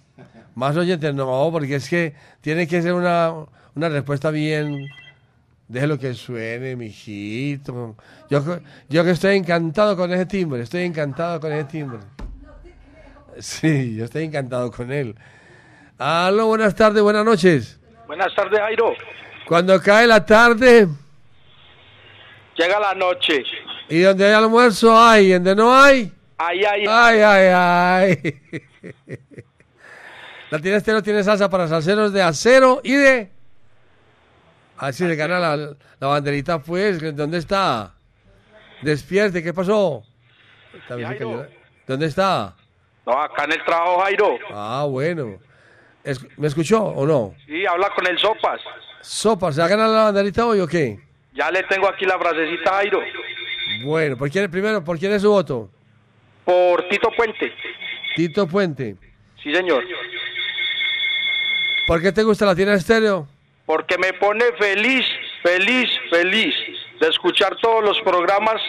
[0.55, 3.33] Más oyentes, no, porque es que tiene que ser una,
[3.75, 4.89] una respuesta bien.
[5.69, 7.97] Déjelo que suene, mijito.
[8.29, 11.99] Yo, yo que estoy encantado con ese timbre, estoy encantado con ese timbre.
[13.39, 15.15] Sí, yo estoy encantado con él.
[15.99, 17.79] Aló, buenas tardes, buenas noches.
[18.07, 18.95] Buenas tardes, Jairo.
[19.47, 20.89] Cuando cae la tarde
[22.57, 23.43] Llega la noche.
[23.89, 28.37] y donde hay almuerzo hay, y donde no hay, Ay, ay, ay, ay, ay.
[30.51, 33.31] La tiene estero tiene salsa para salseros de acero y de
[34.79, 37.15] A ver si le gana la, la banderita, pues.
[37.15, 37.93] ¿Dónde está?
[38.83, 40.03] Despierte, ¿qué pasó?
[41.87, 42.55] ¿Dónde está?
[43.07, 44.39] No, acá en el trabajo, Jairo.
[44.53, 45.39] Ah, bueno.
[46.05, 47.35] Es- ¿Me escuchó o no?
[47.47, 48.61] Sí, habla con el Sopas.
[49.01, 50.99] Sopa, ¿se va a ganar la banderita hoy o qué?
[51.35, 53.01] Ya le tengo aquí la frasecita, Jairo.
[53.85, 55.71] Bueno, ¿por quién, primero, ¿por quién es su voto?
[56.45, 57.53] Por Tito Puente.
[58.17, 58.97] Tito Puente.
[59.43, 59.85] Sí, señor.
[61.87, 63.27] ¿Por qué te gusta la tienda estéreo?
[63.67, 65.05] Porque me pone feliz,
[65.43, 66.55] feliz, feliz
[67.01, 68.61] de escuchar todos los programas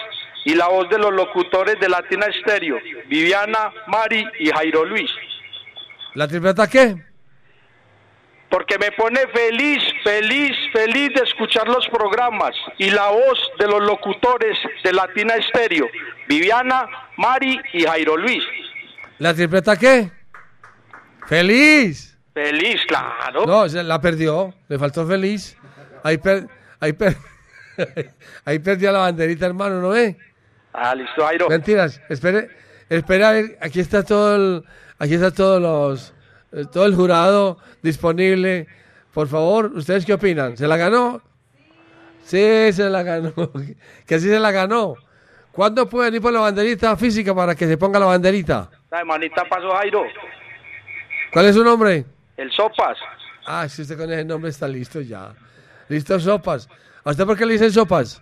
[0.46, 2.78] y la voz de los locutores de Latina Estéreo.
[3.08, 5.10] Viviana, Mari y Jairo Luis.
[6.16, 6.96] ¿La tripleta qué?
[8.50, 13.82] Porque me pone feliz, feliz, feliz de escuchar los programas y la voz de los
[13.82, 15.88] locutores de Latina Estéreo.
[16.28, 16.86] Viviana,
[17.18, 18.44] Mari y Jairo Luis.
[19.20, 20.12] ¿La tripleta qué?
[21.28, 22.18] ¡Feliz!
[22.34, 23.46] Feliz, claro.
[23.46, 24.54] No, se la perdió.
[24.68, 25.58] Le faltó feliz.
[26.04, 26.48] Ahí, per-
[26.80, 27.16] ahí, per-
[28.46, 30.18] ahí perdió la banderita, hermano, ¿no ve?
[30.74, 31.50] Ah, listo, Jairo.
[31.50, 32.02] Mentiras.
[32.10, 32.50] Espere,
[32.90, 34.64] espera, a ver, aquí está todo el,
[35.00, 36.14] aquí está todos los,
[36.52, 38.68] eh, todo el jurado disponible.
[39.14, 40.56] Por favor, ¿ustedes qué opinan?
[40.56, 41.22] ¿Se la ganó?
[42.24, 43.34] Sí, se la ganó.
[44.06, 44.96] Que sí se la ganó.
[45.52, 48.70] ¿Cuándo pueden ir por la banderita física para que se ponga la banderita?
[48.90, 50.04] La manita pasó, Jairo.
[51.34, 52.06] ¿Cuál es su nombre?
[52.38, 52.98] El Sopas.
[53.46, 55.34] Ah, si usted con ese nombre está listo ya.
[55.90, 56.70] Listo, sopas.
[57.04, 58.22] ¿A usted por qué le dicen sopas?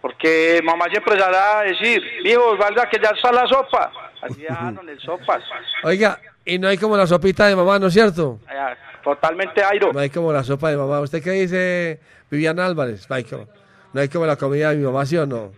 [0.00, 3.92] Porque mamá siempre se a decir, hijo, valga que ya está la sopa.
[4.22, 5.42] Así dejaron el Sopas.
[5.82, 8.38] Oiga, y no hay como la sopita de mamá, ¿no es cierto?
[8.48, 9.92] Ah, Totalmente, Jairo.
[9.92, 11.00] No hay como la sopa de mamá.
[11.00, 12.00] ¿Usted qué dice,
[12.30, 13.08] Viviana Álvarez?
[13.08, 13.48] No hay como,
[13.92, 15.52] no hay como la comida de mi mamá, ¿sí o no?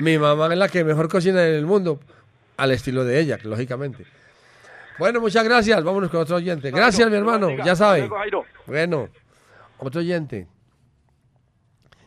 [0.00, 2.00] Mi mamá es la que mejor cocina en el mundo,
[2.56, 4.04] al estilo de ella, lógicamente.
[4.98, 5.82] Bueno, muchas gracias.
[5.82, 6.70] Vámonos con otro oyente.
[6.70, 7.50] Gracias, mi hermano.
[7.64, 8.08] Ya sabe.
[8.66, 9.08] Bueno,
[9.78, 10.46] otro oyente.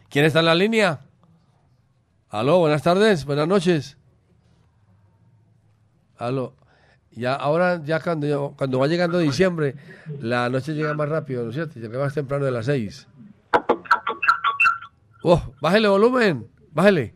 [0.10, 1.02] ¿Quién está en la línea?
[2.30, 3.98] Aló, buenas tardes, buenas noches.
[6.18, 6.54] Aló.
[7.12, 9.76] Ya, ahora, ya cuando, yo- cuando va llegando diciembre,
[10.20, 11.80] la noche llega más rápido, ¿no es cierto?
[11.80, 13.08] Llega más temprano de las seis.
[15.24, 17.14] Oh, bájele volumen, bájele,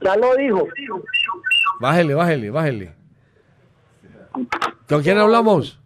[0.00, 0.66] Ya lo dijo.
[1.80, 2.94] bájele, bájele, bájele.
[4.88, 5.80] ¿Con quién hablamos?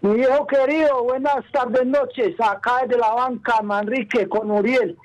[0.00, 2.34] Mi hijo querido, buenas tardes, noches.
[2.40, 4.96] Acá desde la banca, Manrique, con Uriel.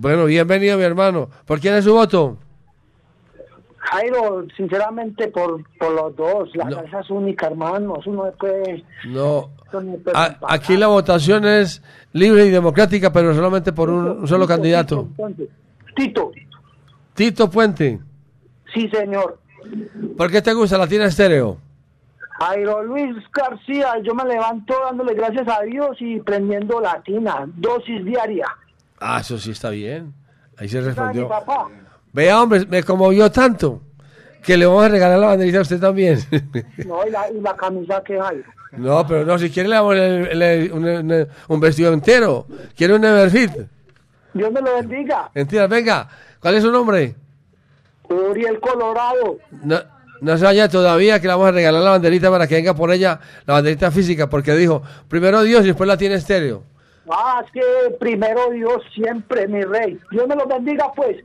[0.00, 1.28] Bueno, bienvenido, mi hermano.
[1.44, 2.38] ¿Por quién es su voto?
[3.76, 6.48] Jairo, sinceramente, por, por los dos.
[6.56, 7.96] La casa es única, hermano.
[8.00, 8.82] Eso no puede.
[9.06, 9.50] No.
[9.74, 11.82] no puede A- aquí la votación es
[12.14, 15.00] libre y democrática, pero solamente por un, un solo candidato.
[15.10, 15.48] Entonces,
[15.94, 16.30] Tito,
[17.12, 18.00] Tito Puente.
[18.72, 19.38] sí, señor.
[20.16, 21.58] ¿Por qué te gusta la tienda estéreo?
[22.38, 28.46] Jairo Luis García, yo me levanto dándole gracias a Dios y prendiendo latina, dosis diaria.
[29.00, 30.12] Ah, eso sí está bien.
[30.58, 31.30] Ahí se ¿Sabe mi respondió.
[32.12, 33.80] Vea, hombre, me conmovió tanto
[34.42, 36.18] que le vamos a regalar la banderita a usted también.
[36.86, 38.44] No, y la, y la camisa que Jairo.
[38.72, 42.46] no, pero no, si quiere le damos el- el- un vestido entero.
[42.76, 43.52] ¿Quiere un Everfit?
[44.34, 45.30] Dios me lo bendiga.
[45.34, 46.08] Mentira, venga.
[46.40, 47.14] ¿Cuál es su nombre?
[48.08, 49.38] Uriel Colorado.
[49.62, 49.78] No,
[50.20, 52.92] no se vaya todavía que le vamos a regalar la banderita para que venga por
[52.92, 56.64] ella, la banderita física, porque dijo, primero Dios y después la tiene estéreo.
[57.08, 57.62] Ah, es que
[57.98, 59.98] primero Dios siempre, mi rey.
[60.10, 61.16] Dios me lo bendiga, pues.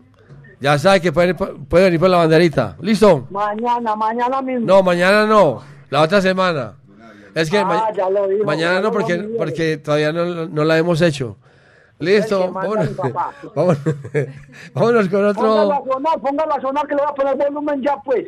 [0.59, 2.77] Ya sabe que puede, puede venir por la banderita.
[2.81, 3.27] ¿Listo?
[3.29, 4.65] Mañana, mañana mismo.
[4.65, 5.61] No, mañana no.
[5.89, 6.73] La otra semana.
[7.35, 10.77] Es que Ah, ma- ya lo dijo, mañana no porque, porque todavía no, no la
[10.77, 11.35] hemos hecho.
[11.99, 12.51] Listo.
[12.51, 12.95] Vámonos,
[13.55, 13.79] vámonos,
[14.73, 15.93] vámonos con Póngala a otro.
[15.93, 18.27] sonar, póngala a sonar que le voy a poner volumen ya, pues.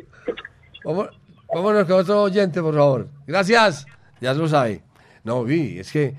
[0.84, 3.08] Vámonos con otro oyente, por favor.
[3.26, 3.86] Gracias.
[4.20, 4.82] Ya lo sabe.
[5.24, 6.14] No, vi, es que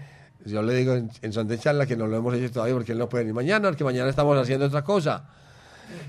[0.49, 2.91] yo le digo en, en son de charla que no lo hemos hecho todavía porque
[2.93, 5.25] él no puede ni mañana, porque mañana estamos haciendo otra cosa.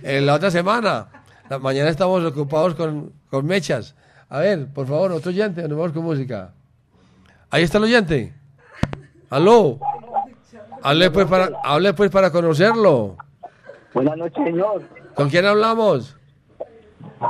[0.03, 1.07] En la otra semana,
[1.49, 3.95] la- mañana estamos ocupados con, con mechas.
[4.29, 6.53] A ver, por favor, otro oyente, nos vamos con música.
[7.51, 8.33] Ahí está el oyente.
[9.31, 9.79] Aló.
[10.83, 13.17] Hable pues para, hable pues para conocerlo.
[13.93, 14.83] Buenas noches, señor.
[15.15, 16.17] ¿Con quién hablamos?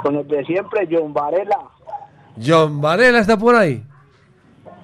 [0.03, 1.59] Con el de siempre, John Varela.
[2.45, 3.85] John Varela está por ahí.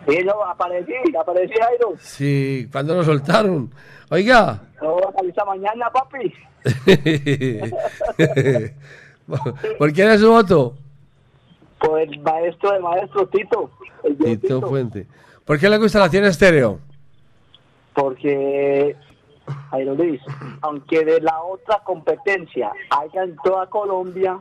[0.07, 1.95] Sí, yo aparecí, aparecí, Jairo.
[1.99, 3.73] Sí, cuando lo soltaron.
[4.11, 4.63] Oiga.
[4.81, 6.33] No voy a salir esta mañana, papi.
[9.79, 10.75] ¿Por quién es su voto?
[11.81, 13.71] Por el maestro de maestros, Tito.
[14.05, 15.07] El viejo Tito Fuente.
[15.45, 16.79] ¿Por qué le gusta la tienda estéreo?
[17.95, 18.95] Porque,
[19.71, 20.21] Jairo Luis,
[20.63, 24.39] aunque de la otra competencia haya en toda Colombia,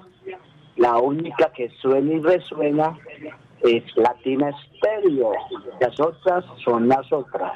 [0.75, 2.95] la única que suena y resuena
[3.65, 5.31] es Latina Stereo.
[5.79, 7.53] Las otras son las otras.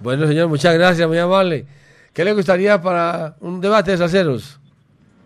[0.00, 1.66] Bueno, señor, muchas gracias, muy amable.
[2.12, 4.60] ¿Qué le gustaría para un debate de salseros?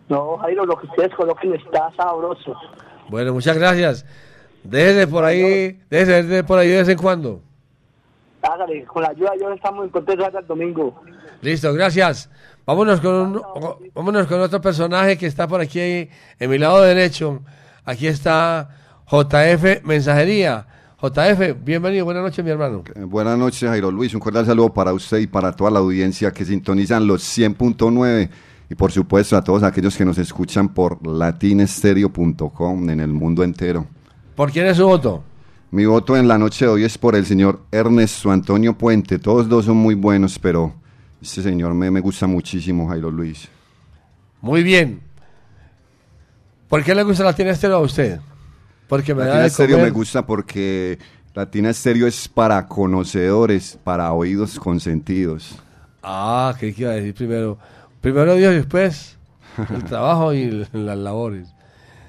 [0.08, 2.54] No, Jairo, lo que ustedes coloquen está sabroso.
[3.08, 4.04] Bueno, muchas gracias.
[4.64, 7.40] Déjese por ahí, déjese por ahí de vez en cuando.
[8.42, 11.00] Hágale, con la ayuda Dios estamos en contento hasta el domingo.
[11.40, 12.28] Listo, gracias.
[12.66, 13.42] Vámonos con, un-
[13.94, 16.08] vámonos con otro personaje que está por aquí
[16.38, 17.40] en mi lado derecho.
[17.84, 18.68] Aquí está
[19.12, 20.66] JF Mensajería.
[21.02, 22.82] JF, bienvenido, buenas noches, mi hermano.
[22.94, 24.14] Eh, Buenas noches, Jairo Luis.
[24.14, 28.30] Un cordial saludo para usted y para toda la audiencia que sintonizan los 100.9
[28.70, 33.86] y por supuesto a todos aquellos que nos escuchan por latinestereo.com en el mundo entero.
[34.34, 35.22] ¿Por quién es su voto?
[35.72, 39.18] Mi voto en la noche de hoy es por el señor Ernesto Antonio Puente.
[39.18, 40.72] Todos dos son muy buenos, pero
[41.20, 43.47] este señor me, me gusta muchísimo, Jairo Luis.
[44.40, 45.02] Muy bien.
[46.66, 48.18] ¿Por qué le gusta la tiene estéreo a usted?
[48.93, 49.90] Porque me da Latina de Estéreo comer.
[49.90, 50.98] me gusta porque
[51.35, 55.56] Latina Estéreo es para conocedores, para oídos consentidos.
[56.02, 57.56] Ah, ¿qué iba a decir primero?
[58.02, 59.16] Primero Dios y después
[59.74, 61.48] el trabajo y las labores.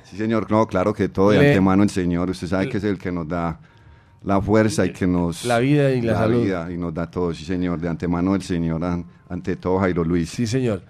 [0.04, 2.84] Sí, señor, no, claro que todo de Le- antemano el Señor, usted sabe que es
[2.84, 3.60] el que nos da
[4.24, 5.46] la fuerza y que nos...
[5.46, 6.44] La vida y la salud.
[6.44, 10.04] vida y nos da todo, sí, señor, de antemano el Señor, an- ante todo Jairo
[10.04, 10.30] Luis.
[10.32, 10.82] Sí, señor.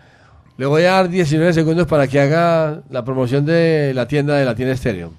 [0.58, 4.46] Le voy a dar 19 segundos para que haga la promoción de la tienda de
[4.46, 5.14] la tienda estéreo.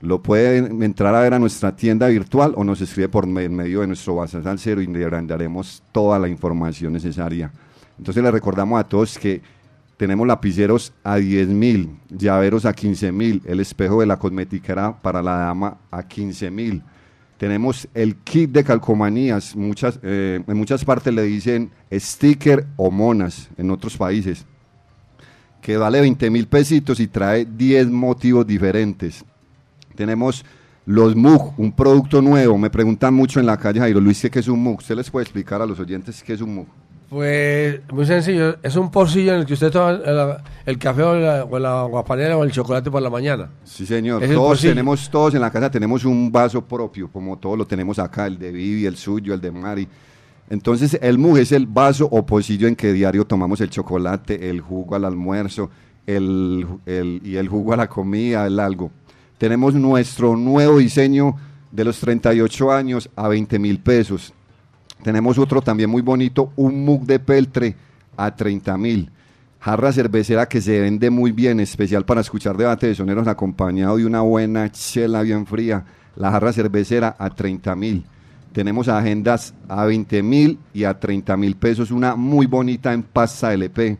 [0.00, 3.80] lo puede entrar a ver a nuestra tienda virtual o nos escribe por me- medio
[3.80, 7.50] de nuestro WhatsApp salsero y le brindaremos toda la información necesaria.
[7.98, 9.40] Entonces le recordamos a todos que
[9.96, 15.22] tenemos lapiceros a 10 mil, llaveros a 15 mil, el espejo de la cosmetiquera para
[15.22, 16.82] la dama a 15 mil.
[17.38, 23.50] Tenemos el kit de calcomanías, muchas, eh, en muchas partes le dicen sticker o monas
[23.58, 24.46] en otros países,
[25.60, 29.24] que vale 20 mil pesitos y trae 10 motivos diferentes.
[29.94, 30.44] Tenemos
[30.86, 32.56] los MUG, un producto nuevo.
[32.56, 34.78] Me preguntan mucho en la calle, Jairo Luis, ¿qué es un MUG?
[34.78, 36.85] ¿Usted les puede explicar a los oyentes qué es un MUG?
[37.08, 41.14] Pues muy sencillo, es un pocillo en el que usted toma el, el café o
[41.14, 43.48] la, o la aguapanela o el chocolate por la mañana.
[43.64, 44.24] Sí, señor.
[44.24, 48.00] Es Todos tenemos, todos en la casa tenemos un vaso propio, como todos lo tenemos
[48.00, 49.86] acá, el de Vivi, el suyo, el de Mari.
[50.50, 54.60] Entonces, el MUG es el vaso o pocillo en que diario tomamos el chocolate, el
[54.60, 55.70] jugo al almuerzo,
[56.06, 58.90] el, el- y el jugo a la comida, el algo.
[59.38, 61.36] Tenemos nuestro nuevo diseño
[61.70, 64.32] de los 38 años a 20 mil pesos.
[65.06, 67.76] Tenemos otro también muy bonito, un mug de peltre
[68.16, 69.08] a 30 mil.
[69.60, 74.04] Jarra cervecera que se vende muy bien, especial para escuchar debate de soneros acompañado de
[74.04, 75.84] una buena chela bien fría.
[76.16, 78.04] La jarra cervecera a 30 mil.
[78.52, 81.92] Tenemos agendas a 20 mil y a 30 mil pesos.
[81.92, 83.98] Una muy bonita en pasta LP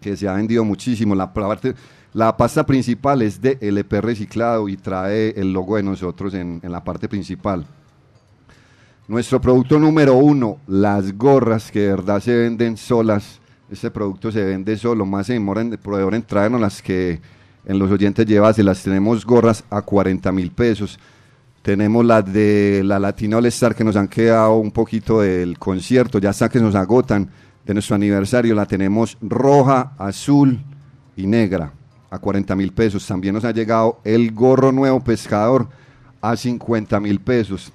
[0.00, 1.14] que se ha vendido muchísimo.
[1.14, 1.76] La, parte,
[2.12, 6.72] la pasta principal es de LP reciclado y trae el logo de nosotros en, en
[6.72, 7.64] la parte principal.
[9.08, 13.40] Nuestro producto número uno, las gorras que de verdad se venden solas.
[13.70, 17.18] Este producto se vende solo, más se demora en el proveedor en traernos las que
[17.64, 20.98] en los oyentes lleva, se las tenemos gorras a 40 mil pesos.
[21.62, 26.18] Tenemos las de la Latina All Star que nos han quedado un poquito del concierto,
[26.18, 27.30] ya hasta que nos agotan
[27.64, 28.54] de nuestro aniversario.
[28.54, 30.60] La tenemos roja, azul
[31.16, 31.72] y negra
[32.10, 33.06] a 40 mil pesos.
[33.06, 35.66] También nos ha llegado el gorro nuevo pescador
[36.20, 37.72] a 50 mil pesos.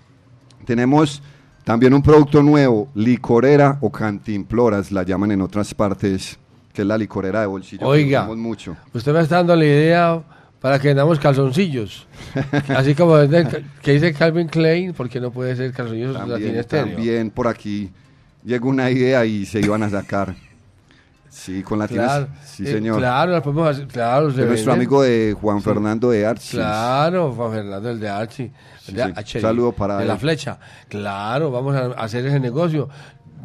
[0.65, 1.21] Tenemos
[1.63, 6.37] también un producto nuevo, licorera o cantimploras, la llaman en otras partes,
[6.73, 7.87] que es la licorera de bolsillo.
[7.87, 8.75] Oiga, mucho.
[8.93, 10.23] usted me está dando la idea
[10.59, 12.07] para que vendamos calzoncillos.
[12.69, 13.15] Así como
[13.81, 16.95] que dice Calvin Klein, porque no puede ser calzoncillos También, Estéreo.
[16.95, 17.91] también por aquí
[18.43, 20.35] llegó una idea y se iban a sacar.
[21.33, 22.05] Sí, con latinas.
[22.07, 22.99] Claro, sí, eh, señor.
[22.99, 24.31] claro, las podemos hacer, claro.
[24.31, 25.63] se nuestro amigo de Juan Sí.
[25.63, 26.51] Fernando de Archis.
[26.51, 29.39] Claro, Juan Fernando, el de de sí.
[29.41, 30.07] Saludo para De él.
[30.09, 30.59] la flecha.
[30.87, 32.87] Claro, vamos a hacer ese negocio.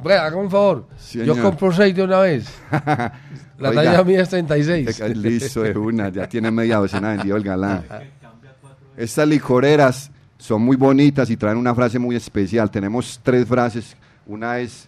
[0.02, 0.86] Bueno, hágame un favor.
[0.98, 2.46] Sí, Yo compro seis de una vez.
[3.58, 3.82] La Oiga.
[3.82, 5.00] talla mía es 36.
[5.00, 7.84] Eh, Listo, de una, ya tiene media docena vendido el galán.
[8.96, 12.70] Estas licoreras son muy bonitas y traen una frase muy especial.
[12.70, 13.96] Tenemos tres frases.
[14.26, 14.87] Una es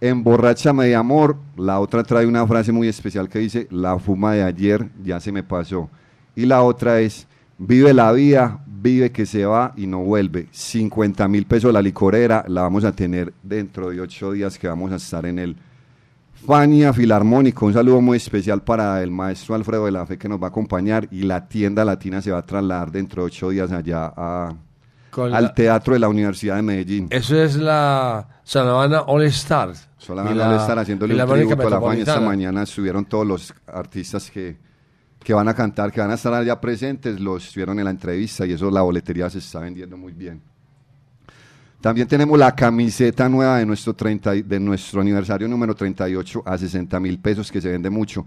[0.00, 1.36] emborráchame de amor.
[1.56, 5.32] La otra trae una frase muy especial que dice la fuma de ayer ya se
[5.32, 5.90] me pasó.
[6.34, 7.26] Y la otra es
[7.58, 10.48] vive la vida, vive que se va y no vuelve.
[10.50, 12.44] 50 mil pesos la licorera.
[12.48, 15.56] La vamos a tener dentro de ocho días que vamos a estar en el
[16.46, 20.40] Fania Filarmónico, un saludo muy especial para el maestro Alfredo de la Fe que nos
[20.40, 23.70] va a acompañar y la tienda latina se va a trasladar dentro de ocho días
[23.70, 24.54] allá a-
[25.34, 27.08] al la- Teatro de la Universidad de Medellín.
[27.10, 29.86] Eso es la Salavana All Stars.
[30.00, 33.26] Solamente Y la- al estar haciéndole un tributo a la Fania esta mañana estuvieron todos
[33.26, 34.56] los artistas que,
[35.22, 38.46] que van a cantar, que van a estar allá presentes, los estuvieron en la entrevista
[38.46, 40.40] y eso la boletería se está vendiendo muy bien.
[41.80, 46.58] También tenemos la camiseta nueva de nuestro, 30 y- de nuestro aniversario número 38 a
[46.58, 48.26] 60 mil pesos, que se vende mucho.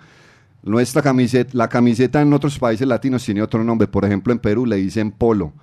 [0.63, 3.87] Nuestra camiseta, la camiseta en otros países latinos tiene otro nombre.
[3.87, 5.53] Por ejemplo, en Perú le dicen polo.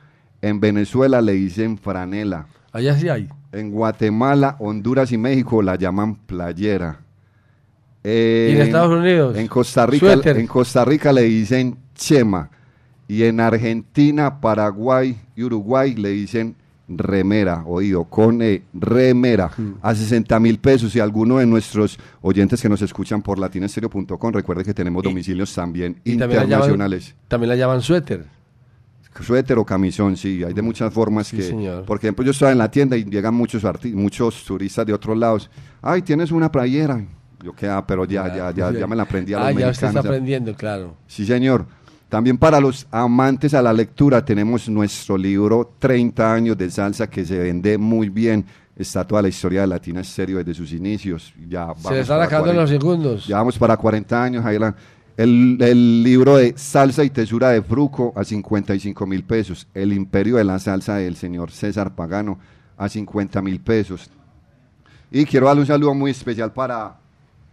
[0.42, 2.46] En Venezuela le dicen franela.
[2.72, 3.28] Allá sí hay.
[3.52, 7.00] En Guatemala, Honduras y México la llaman playera.
[8.04, 9.36] Eh, ¿Y en Estados Unidos?
[9.36, 10.38] En Costa Rica, Suéter.
[10.38, 12.48] en Costa Rica le dicen chema.
[13.08, 16.54] Y en Argentina, Paraguay y Uruguay le dicen
[16.88, 19.72] remera, oído, con E, remera, Mm.
[19.82, 20.94] a 60 mil pesos.
[20.96, 25.96] Y alguno de nuestros oyentes que nos escuchan por latinastereo.com, recuerde que tenemos domicilios también
[26.04, 27.14] Y también la llaman- internacionales.
[27.28, 28.24] También la llaman suéter.
[29.20, 31.42] Suéter o camisón, sí, hay de muchas formas Sí, que...
[31.42, 31.84] señor.
[31.84, 33.62] Por ejemplo, yo estaba en la tienda y llegan muchos
[33.92, 35.50] muchos turistas de otros lados.
[35.82, 37.04] Ay, tienes una playera.
[37.42, 39.68] Yo que, ah, pero ya, ya, ya, ya me la aprendí a los Ah, ya
[39.70, 40.96] usted está aprendiendo, claro.
[41.06, 41.66] Sí, señor.
[42.08, 47.24] También para los amantes a la lectura tenemos nuestro libro 30 años de salsa que
[47.24, 48.44] se vende muy bien.
[48.74, 51.32] Está toda la historia de Latina Estéreo desde sus inicios.
[51.48, 52.60] Ya vamos Se le están acabando 40.
[52.62, 53.26] los segundos.
[53.26, 54.74] Ya vamos para 40 años, Jaila.
[55.16, 59.66] El, el libro de Salsa y Tesura de Fruco a 55 mil pesos.
[59.74, 62.38] El Imperio de la Salsa del señor César Pagano
[62.76, 64.10] a 50 mil pesos.
[65.10, 66.98] Y quiero darle un saludo muy especial para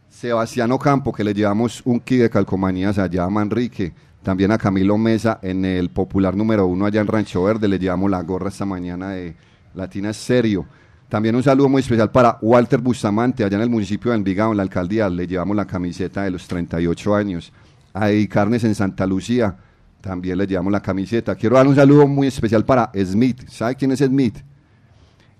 [0.09, 3.93] Sebastiano Campo, que le llevamos un kit de calcomanías allá a Manrique.
[4.23, 7.67] También a Camilo Mesa en el popular número uno allá en Rancho Verde.
[7.67, 9.35] Le llevamos la gorra esta mañana de
[9.73, 10.65] Latina Serio.
[11.09, 14.57] También un saludo muy especial para Walter Bustamante, allá en el municipio de Envigado, en
[14.57, 15.09] la alcaldía.
[15.09, 17.53] Le llevamos la camiseta de los 38 años.
[17.93, 19.55] A Carnes en Santa Lucía,
[20.01, 21.35] también le llevamos la camiseta.
[21.35, 23.47] Quiero dar un saludo muy especial para Smith.
[23.47, 24.37] ¿Sabe quién es Smith?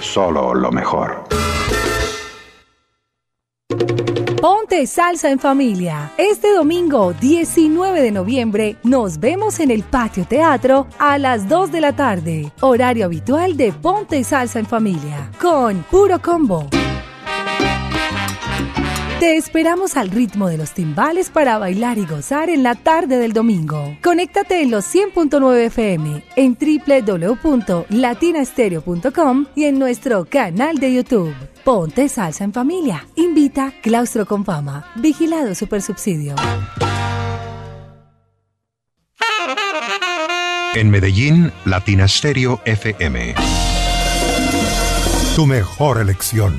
[0.00, 1.24] Solo lo mejor.
[4.40, 6.12] Ponte salsa en familia.
[6.16, 11.80] Este domingo 19 de noviembre nos vemos en el Patio Teatro a las 2 de
[11.80, 12.52] la tarde.
[12.60, 15.30] Horario habitual de Ponte salsa en familia.
[15.40, 16.68] Con Puro Combo.
[19.22, 23.32] Te esperamos al ritmo de los timbales para bailar y gozar en la tarde del
[23.32, 23.96] domingo.
[24.02, 31.32] Conéctate en los 100.9 FM, en www.latinastereo.com y en nuestro canal de YouTube.
[31.62, 33.06] Ponte salsa en familia.
[33.14, 34.90] Invita Claustro con Fama.
[34.96, 36.34] Vigilado Supersubsidio.
[40.74, 43.36] En Medellín, Latina Stereo FM.
[45.36, 46.58] Tu mejor elección.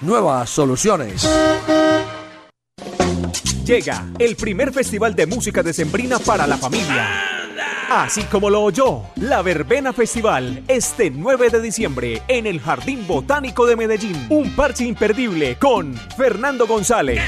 [0.00, 1.28] nuevas soluciones.
[3.64, 7.28] Llega el primer festival de música decembrina para la familia.
[7.90, 13.66] Así como lo oyó, la Verbena Festival este 9 de diciembre en el Jardín Botánico
[13.66, 14.26] de Medellín.
[14.28, 17.20] Un parche imperdible con Fernando González.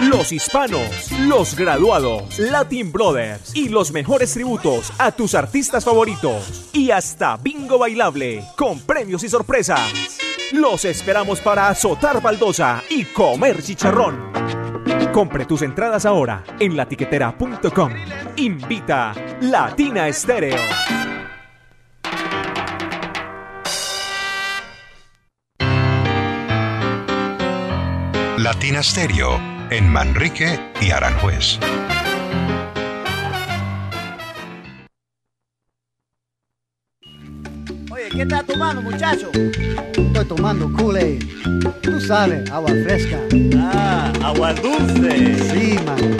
[0.00, 6.70] Los hispanos, los graduados, Latin Brothers y los mejores tributos a tus artistas favoritos.
[6.72, 10.21] Y hasta bingo bailable con premios y sorpresas.
[10.52, 14.32] Los esperamos para azotar baldosa y comer chicharrón.
[15.12, 17.92] Compre tus entradas ahora en latiquetera.com.
[18.36, 20.58] Invita Latina Estéreo.
[28.36, 31.58] Latina Stereo en Manrique y Aranjuez.
[38.12, 39.30] ¿Qué estás tomando, muchacho?
[39.32, 41.22] Estoy tomando Kool-Aid.
[41.80, 43.18] Tú sabes, agua fresca.
[43.56, 45.34] Ah, agua dulce.
[45.50, 46.16] Sí, man.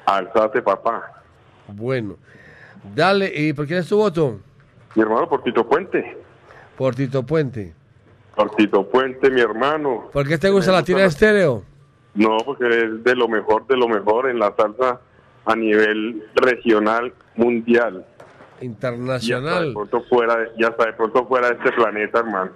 [0.07, 1.25] Alzate, papá.
[1.67, 2.15] Bueno.
[2.95, 4.39] Dale, ¿y por quién es tu voto?
[4.95, 6.17] Mi hermano, por Tito Puente.
[6.77, 7.75] Por Tito Puente.
[8.37, 10.09] Por Tito Puente, mi hermano.
[10.13, 11.65] ¿Por qué te gusta la tira estéreo?
[12.15, 15.01] No, porque es de lo mejor, de lo mejor en la salsa
[15.45, 18.07] a nivel regional, mundial.
[18.61, 19.73] Ya Internacional.
[19.73, 22.53] pronto fuera, ya está de pronto fuera de este planeta, hermano.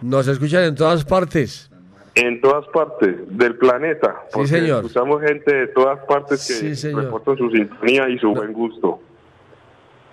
[0.00, 1.70] Nos escuchan en todas partes.
[2.16, 4.22] En todas partes del planeta.
[4.32, 4.84] porque señor.
[4.84, 9.00] Escuchamos gente de todas partes que Sí, reportan su sintonía y su buen gusto.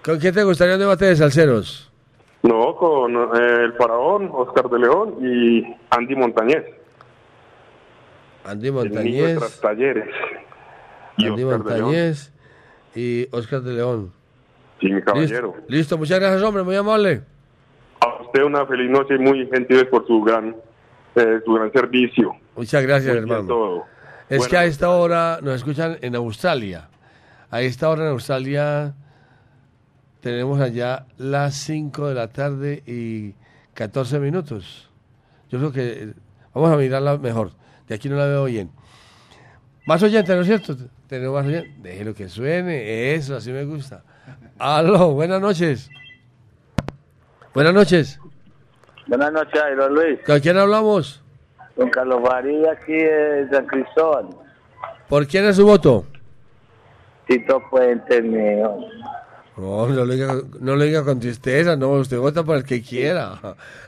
[0.03, 1.91] ¿Con quién te gustaría un debate de salseros?
[2.41, 6.65] No, con eh, el faraón, Oscar de León y Andy Montañez.
[8.45, 9.37] Andy Montañez.
[9.37, 10.09] tras talleres.
[11.17, 11.83] Y Andy Oscar de León.
[11.85, 12.33] Montañez
[12.95, 14.11] y Oscar de León.
[14.79, 15.49] Sí, mi caballero.
[15.57, 17.21] Listo, listo, muchas gracias, hombre, muy amable.
[17.99, 20.55] A usted una feliz noche y muy gentil por su gran,
[21.15, 22.35] eh, su gran servicio.
[22.55, 23.47] Muchas gracias, Muy hermano.
[23.47, 23.83] todo.
[24.29, 26.89] Es Bueno, que a esta hora nos escuchan en Australia.
[27.49, 28.93] A esta hora en Australia
[30.21, 33.33] tenemos allá las 5 de la tarde y
[33.73, 34.89] 14 minutos.
[35.49, 36.13] Yo creo que eh,
[36.53, 37.51] vamos a mirarla mejor.
[37.87, 38.71] De aquí no la veo bien.
[39.85, 40.77] Más oyente, ¿no es cierto?
[41.07, 41.73] Tenemos más oyente.
[41.81, 43.13] Déjelo que suene.
[43.15, 44.03] Eso, así me gusta.
[44.57, 45.89] Aló, buenas noches.
[47.53, 48.17] Buenas noches.
[49.11, 50.19] Buenas noches, Jairo Luis.
[50.25, 51.21] ¿Con quién hablamos?
[51.75, 54.29] Don Carlos Faría, aquí de San Cristóbal.
[55.09, 56.05] ¿Por quién es su voto?
[57.27, 58.77] Tito Puente, mío.
[59.57, 62.81] No, no lo, diga, no lo diga con tristeza, no, usted vota por el que
[62.81, 63.33] quiera.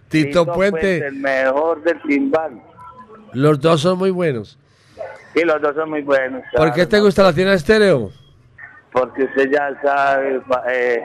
[0.09, 2.61] Tito, Puente, el mejor del timbal.
[3.31, 4.59] los dos son muy buenos.
[5.33, 6.43] Sí, los dos son muy buenos.
[6.53, 8.11] ¿Por qué te gusta la tienda estéreo?
[8.91, 11.01] porque usted ya sabe, eh,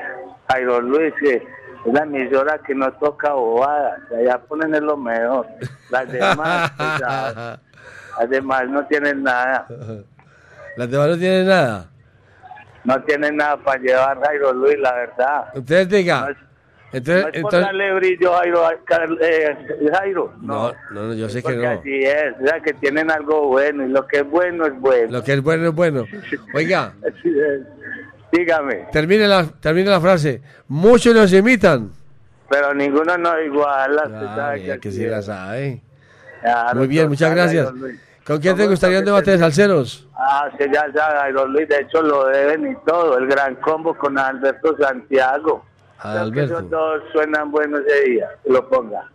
[0.82, 1.47] Luis, que
[1.86, 5.46] es la emisora que no toca bobadas, allá ponen es lo mejor.
[5.90, 7.60] Las demás, pues, ya,
[8.18, 9.66] las demás no tienen nada,
[10.76, 11.86] Las demás no tienen nada.
[12.84, 15.44] no tienen nada para llevar Jairo Luis, la verdad.
[15.55, 16.36] Ustedes digan.
[16.90, 18.62] Entonces, No es por darle brillo Jairo,
[19.20, 19.56] eh,
[19.92, 21.68] Jairo, no, no, no, yo sé que no.
[21.68, 25.12] así es, o sea, que tienen algo bueno y lo que es bueno es bueno.
[25.12, 26.06] Lo que es bueno es bueno.
[26.55, 26.94] Oiga.
[28.32, 30.42] Dígame, termine la, termine la frase.
[30.68, 31.90] Muchos nos imitan.
[32.50, 35.82] pero ninguno no es igual, usted Ah, sabe que que sí la sabe.
[36.42, 37.72] Claro, Muy bien, muchas gracias.
[38.24, 40.06] ¿Con quién te gustaría un debate de salseros?
[40.14, 43.94] Ah, que ya sabe, Jairo Luis, de hecho lo deben y todo, el gran combo
[43.96, 45.64] con Alberto Santiago.
[46.00, 46.59] Creo que Alberto.
[46.59, 49.10] esos dos suenan buenos ese día, que lo ponga.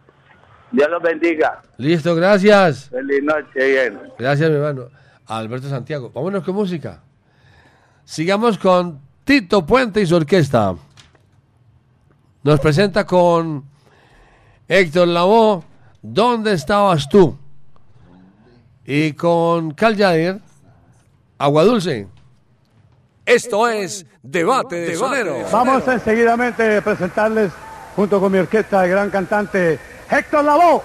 [0.72, 1.62] Dios los bendiga.
[1.78, 2.90] Listo, gracias.
[2.90, 4.00] Feliz noche, bien.
[4.18, 4.88] Gracias, mi hermano.
[5.28, 6.10] Alberto Santiago.
[6.14, 7.00] Vámonos con música.
[8.04, 10.76] Sigamos con Tito Puente y su orquesta.
[12.44, 13.64] Nos presenta con
[14.68, 15.64] Héctor Lavoe,
[16.06, 17.38] ¿Dónde estabas tú?
[18.86, 20.42] Y con Cal Yadir,
[21.38, 22.08] Agua Dulce.
[23.26, 25.50] Esto es Debate de Soneros.
[25.50, 27.54] Vamos enseguidamente a presentarles,
[27.96, 29.80] junto con mi orquesta, el gran cantante
[30.12, 30.82] Héctor Lavoe.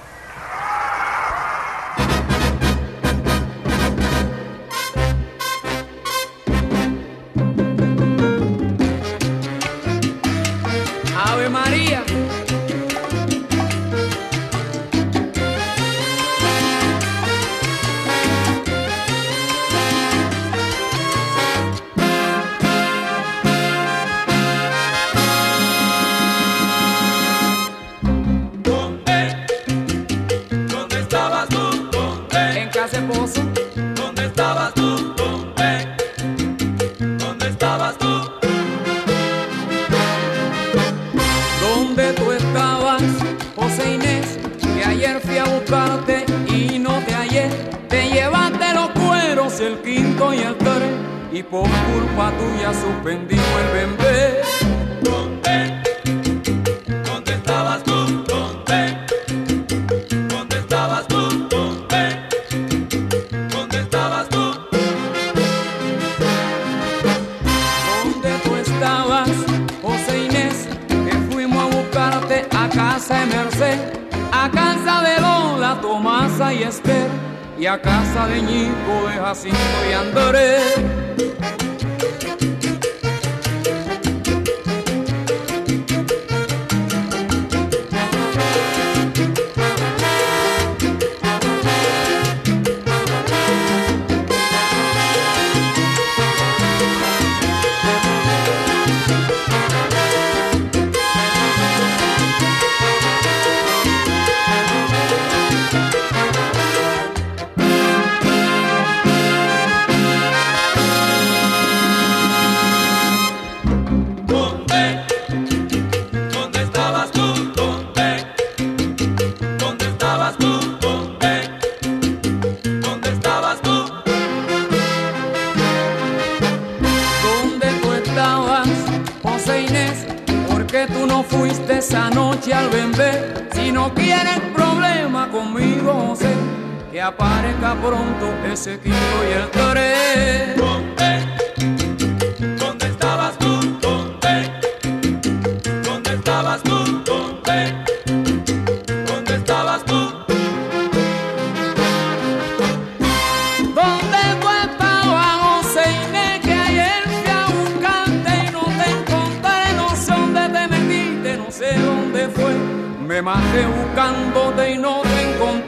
[163.18, 165.67] Me maté buscándote y no te encontré.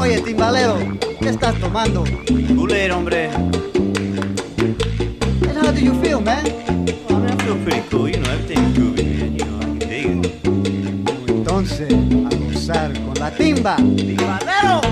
[0.00, 0.78] Oye, timbalero,
[1.20, 2.04] ¿qué estás tomando?
[2.54, 3.28] Buler, hombre.
[13.38, 14.82] timba, timbadero.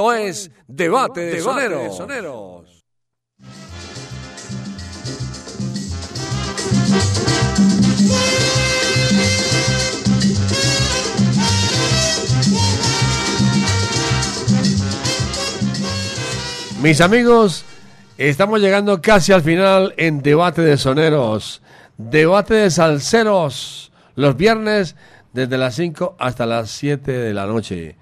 [0.00, 1.94] Esto es Debate de Soneros.
[1.94, 2.84] soneros.
[16.80, 17.66] Mis amigos,
[18.16, 21.60] estamos llegando casi al final en Debate de Soneros,
[21.98, 24.96] Debate de Salceros, los viernes
[25.34, 27.96] desde las 5 hasta las 7 de la noche.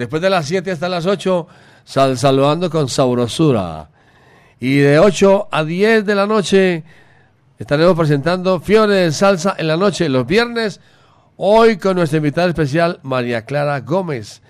[0.00, 1.46] Después de las 7 hasta las 8,
[1.84, 3.90] sal saludando con sabrosura.
[4.58, 6.84] Y de 8 a 10 de la noche
[7.58, 10.80] estaremos presentando Fiore de Salsa en la noche, los viernes.
[11.36, 14.40] Hoy con nuestra invitada especial, María Clara Gómez,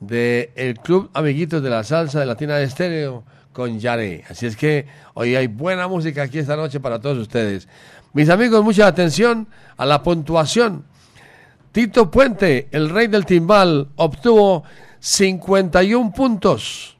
[0.00, 4.24] del Club Amiguitos de la Salsa de Latina de Estéreo con Yare.
[4.30, 7.68] Así es que hoy hay buena música aquí esta noche para todos ustedes.
[8.14, 10.86] Mis amigos, mucha atención a la puntuación.
[11.72, 14.62] Tito Puente, el rey del timbal, obtuvo
[15.04, 16.96] 51 puntos.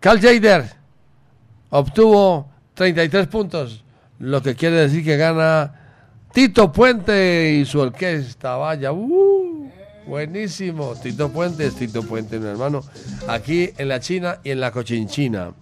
[0.00, 0.64] Carl Jader
[1.70, 3.84] obtuvo 33 puntos,
[4.18, 5.72] lo que quiere decir que gana
[6.32, 8.56] Tito Puente y su orquesta.
[8.56, 9.70] Vaya, uh,
[10.08, 10.96] buenísimo.
[11.00, 12.82] Tito Puente es Tito Puente, mi hermano.
[13.28, 15.52] Aquí en la China y en la Cochinchina.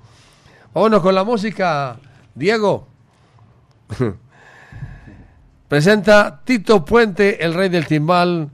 [0.73, 2.01] Vámonos con la música.
[2.35, 2.89] Diego.
[5.69, 8.51] Presenta Tito Puente, el rey del timbal,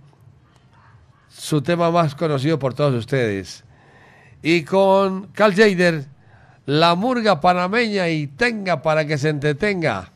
[1.36, 3.64] su tema más conocido por todos ustedes.
[4.42, 6.04] Y con Carl Jader,
[6.66, 10.12] la murga panameña y tenga para que se entretenga.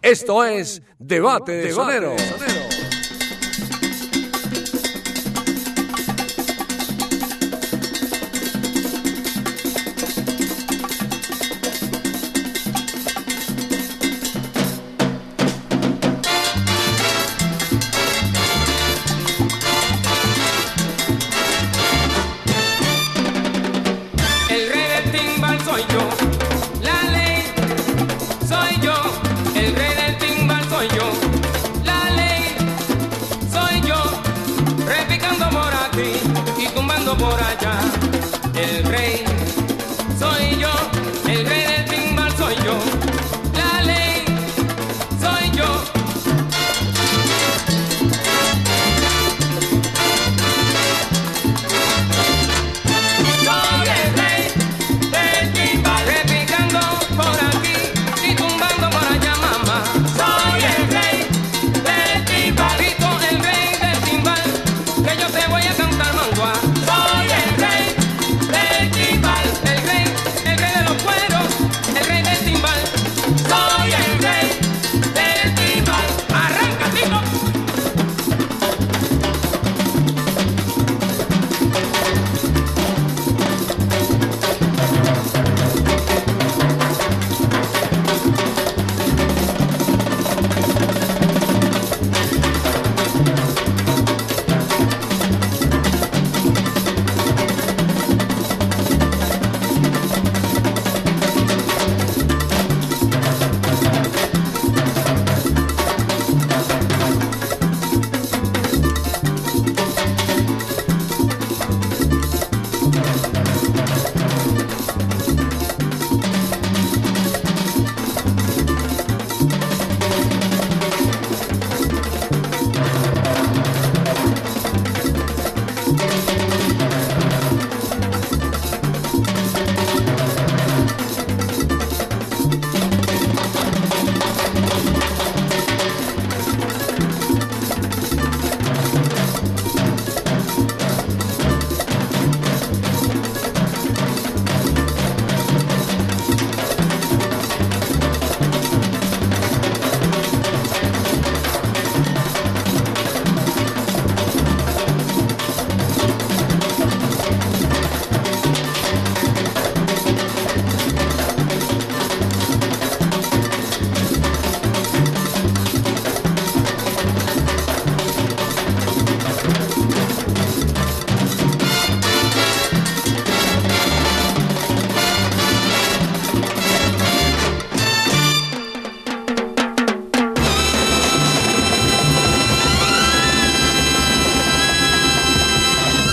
[0.00, 2.16] Esto es Debate de Sonero.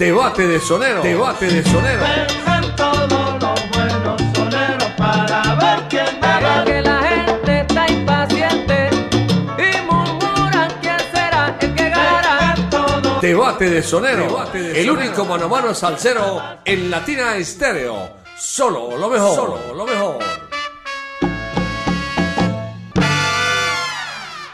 [0.00, 1.02] Debate de Sonero.
[1.02, 2.00] Debate de Sonero.
[2.02, 6.64] Vengan todos los buenos soneros para ver quién gana.
[6.64, 8.90] que la gente está impaciente
[9.58, 12.54] y murmuran quién será el que ganará.
[13.20, 14.42] Debate de Sonero.
[14.54, 18.20] el único mano a mano salsero en Latina Estéreo.
[18.38, 19.34] Solo lo mejor.
[19.34, 19.59] Solo lo mejor.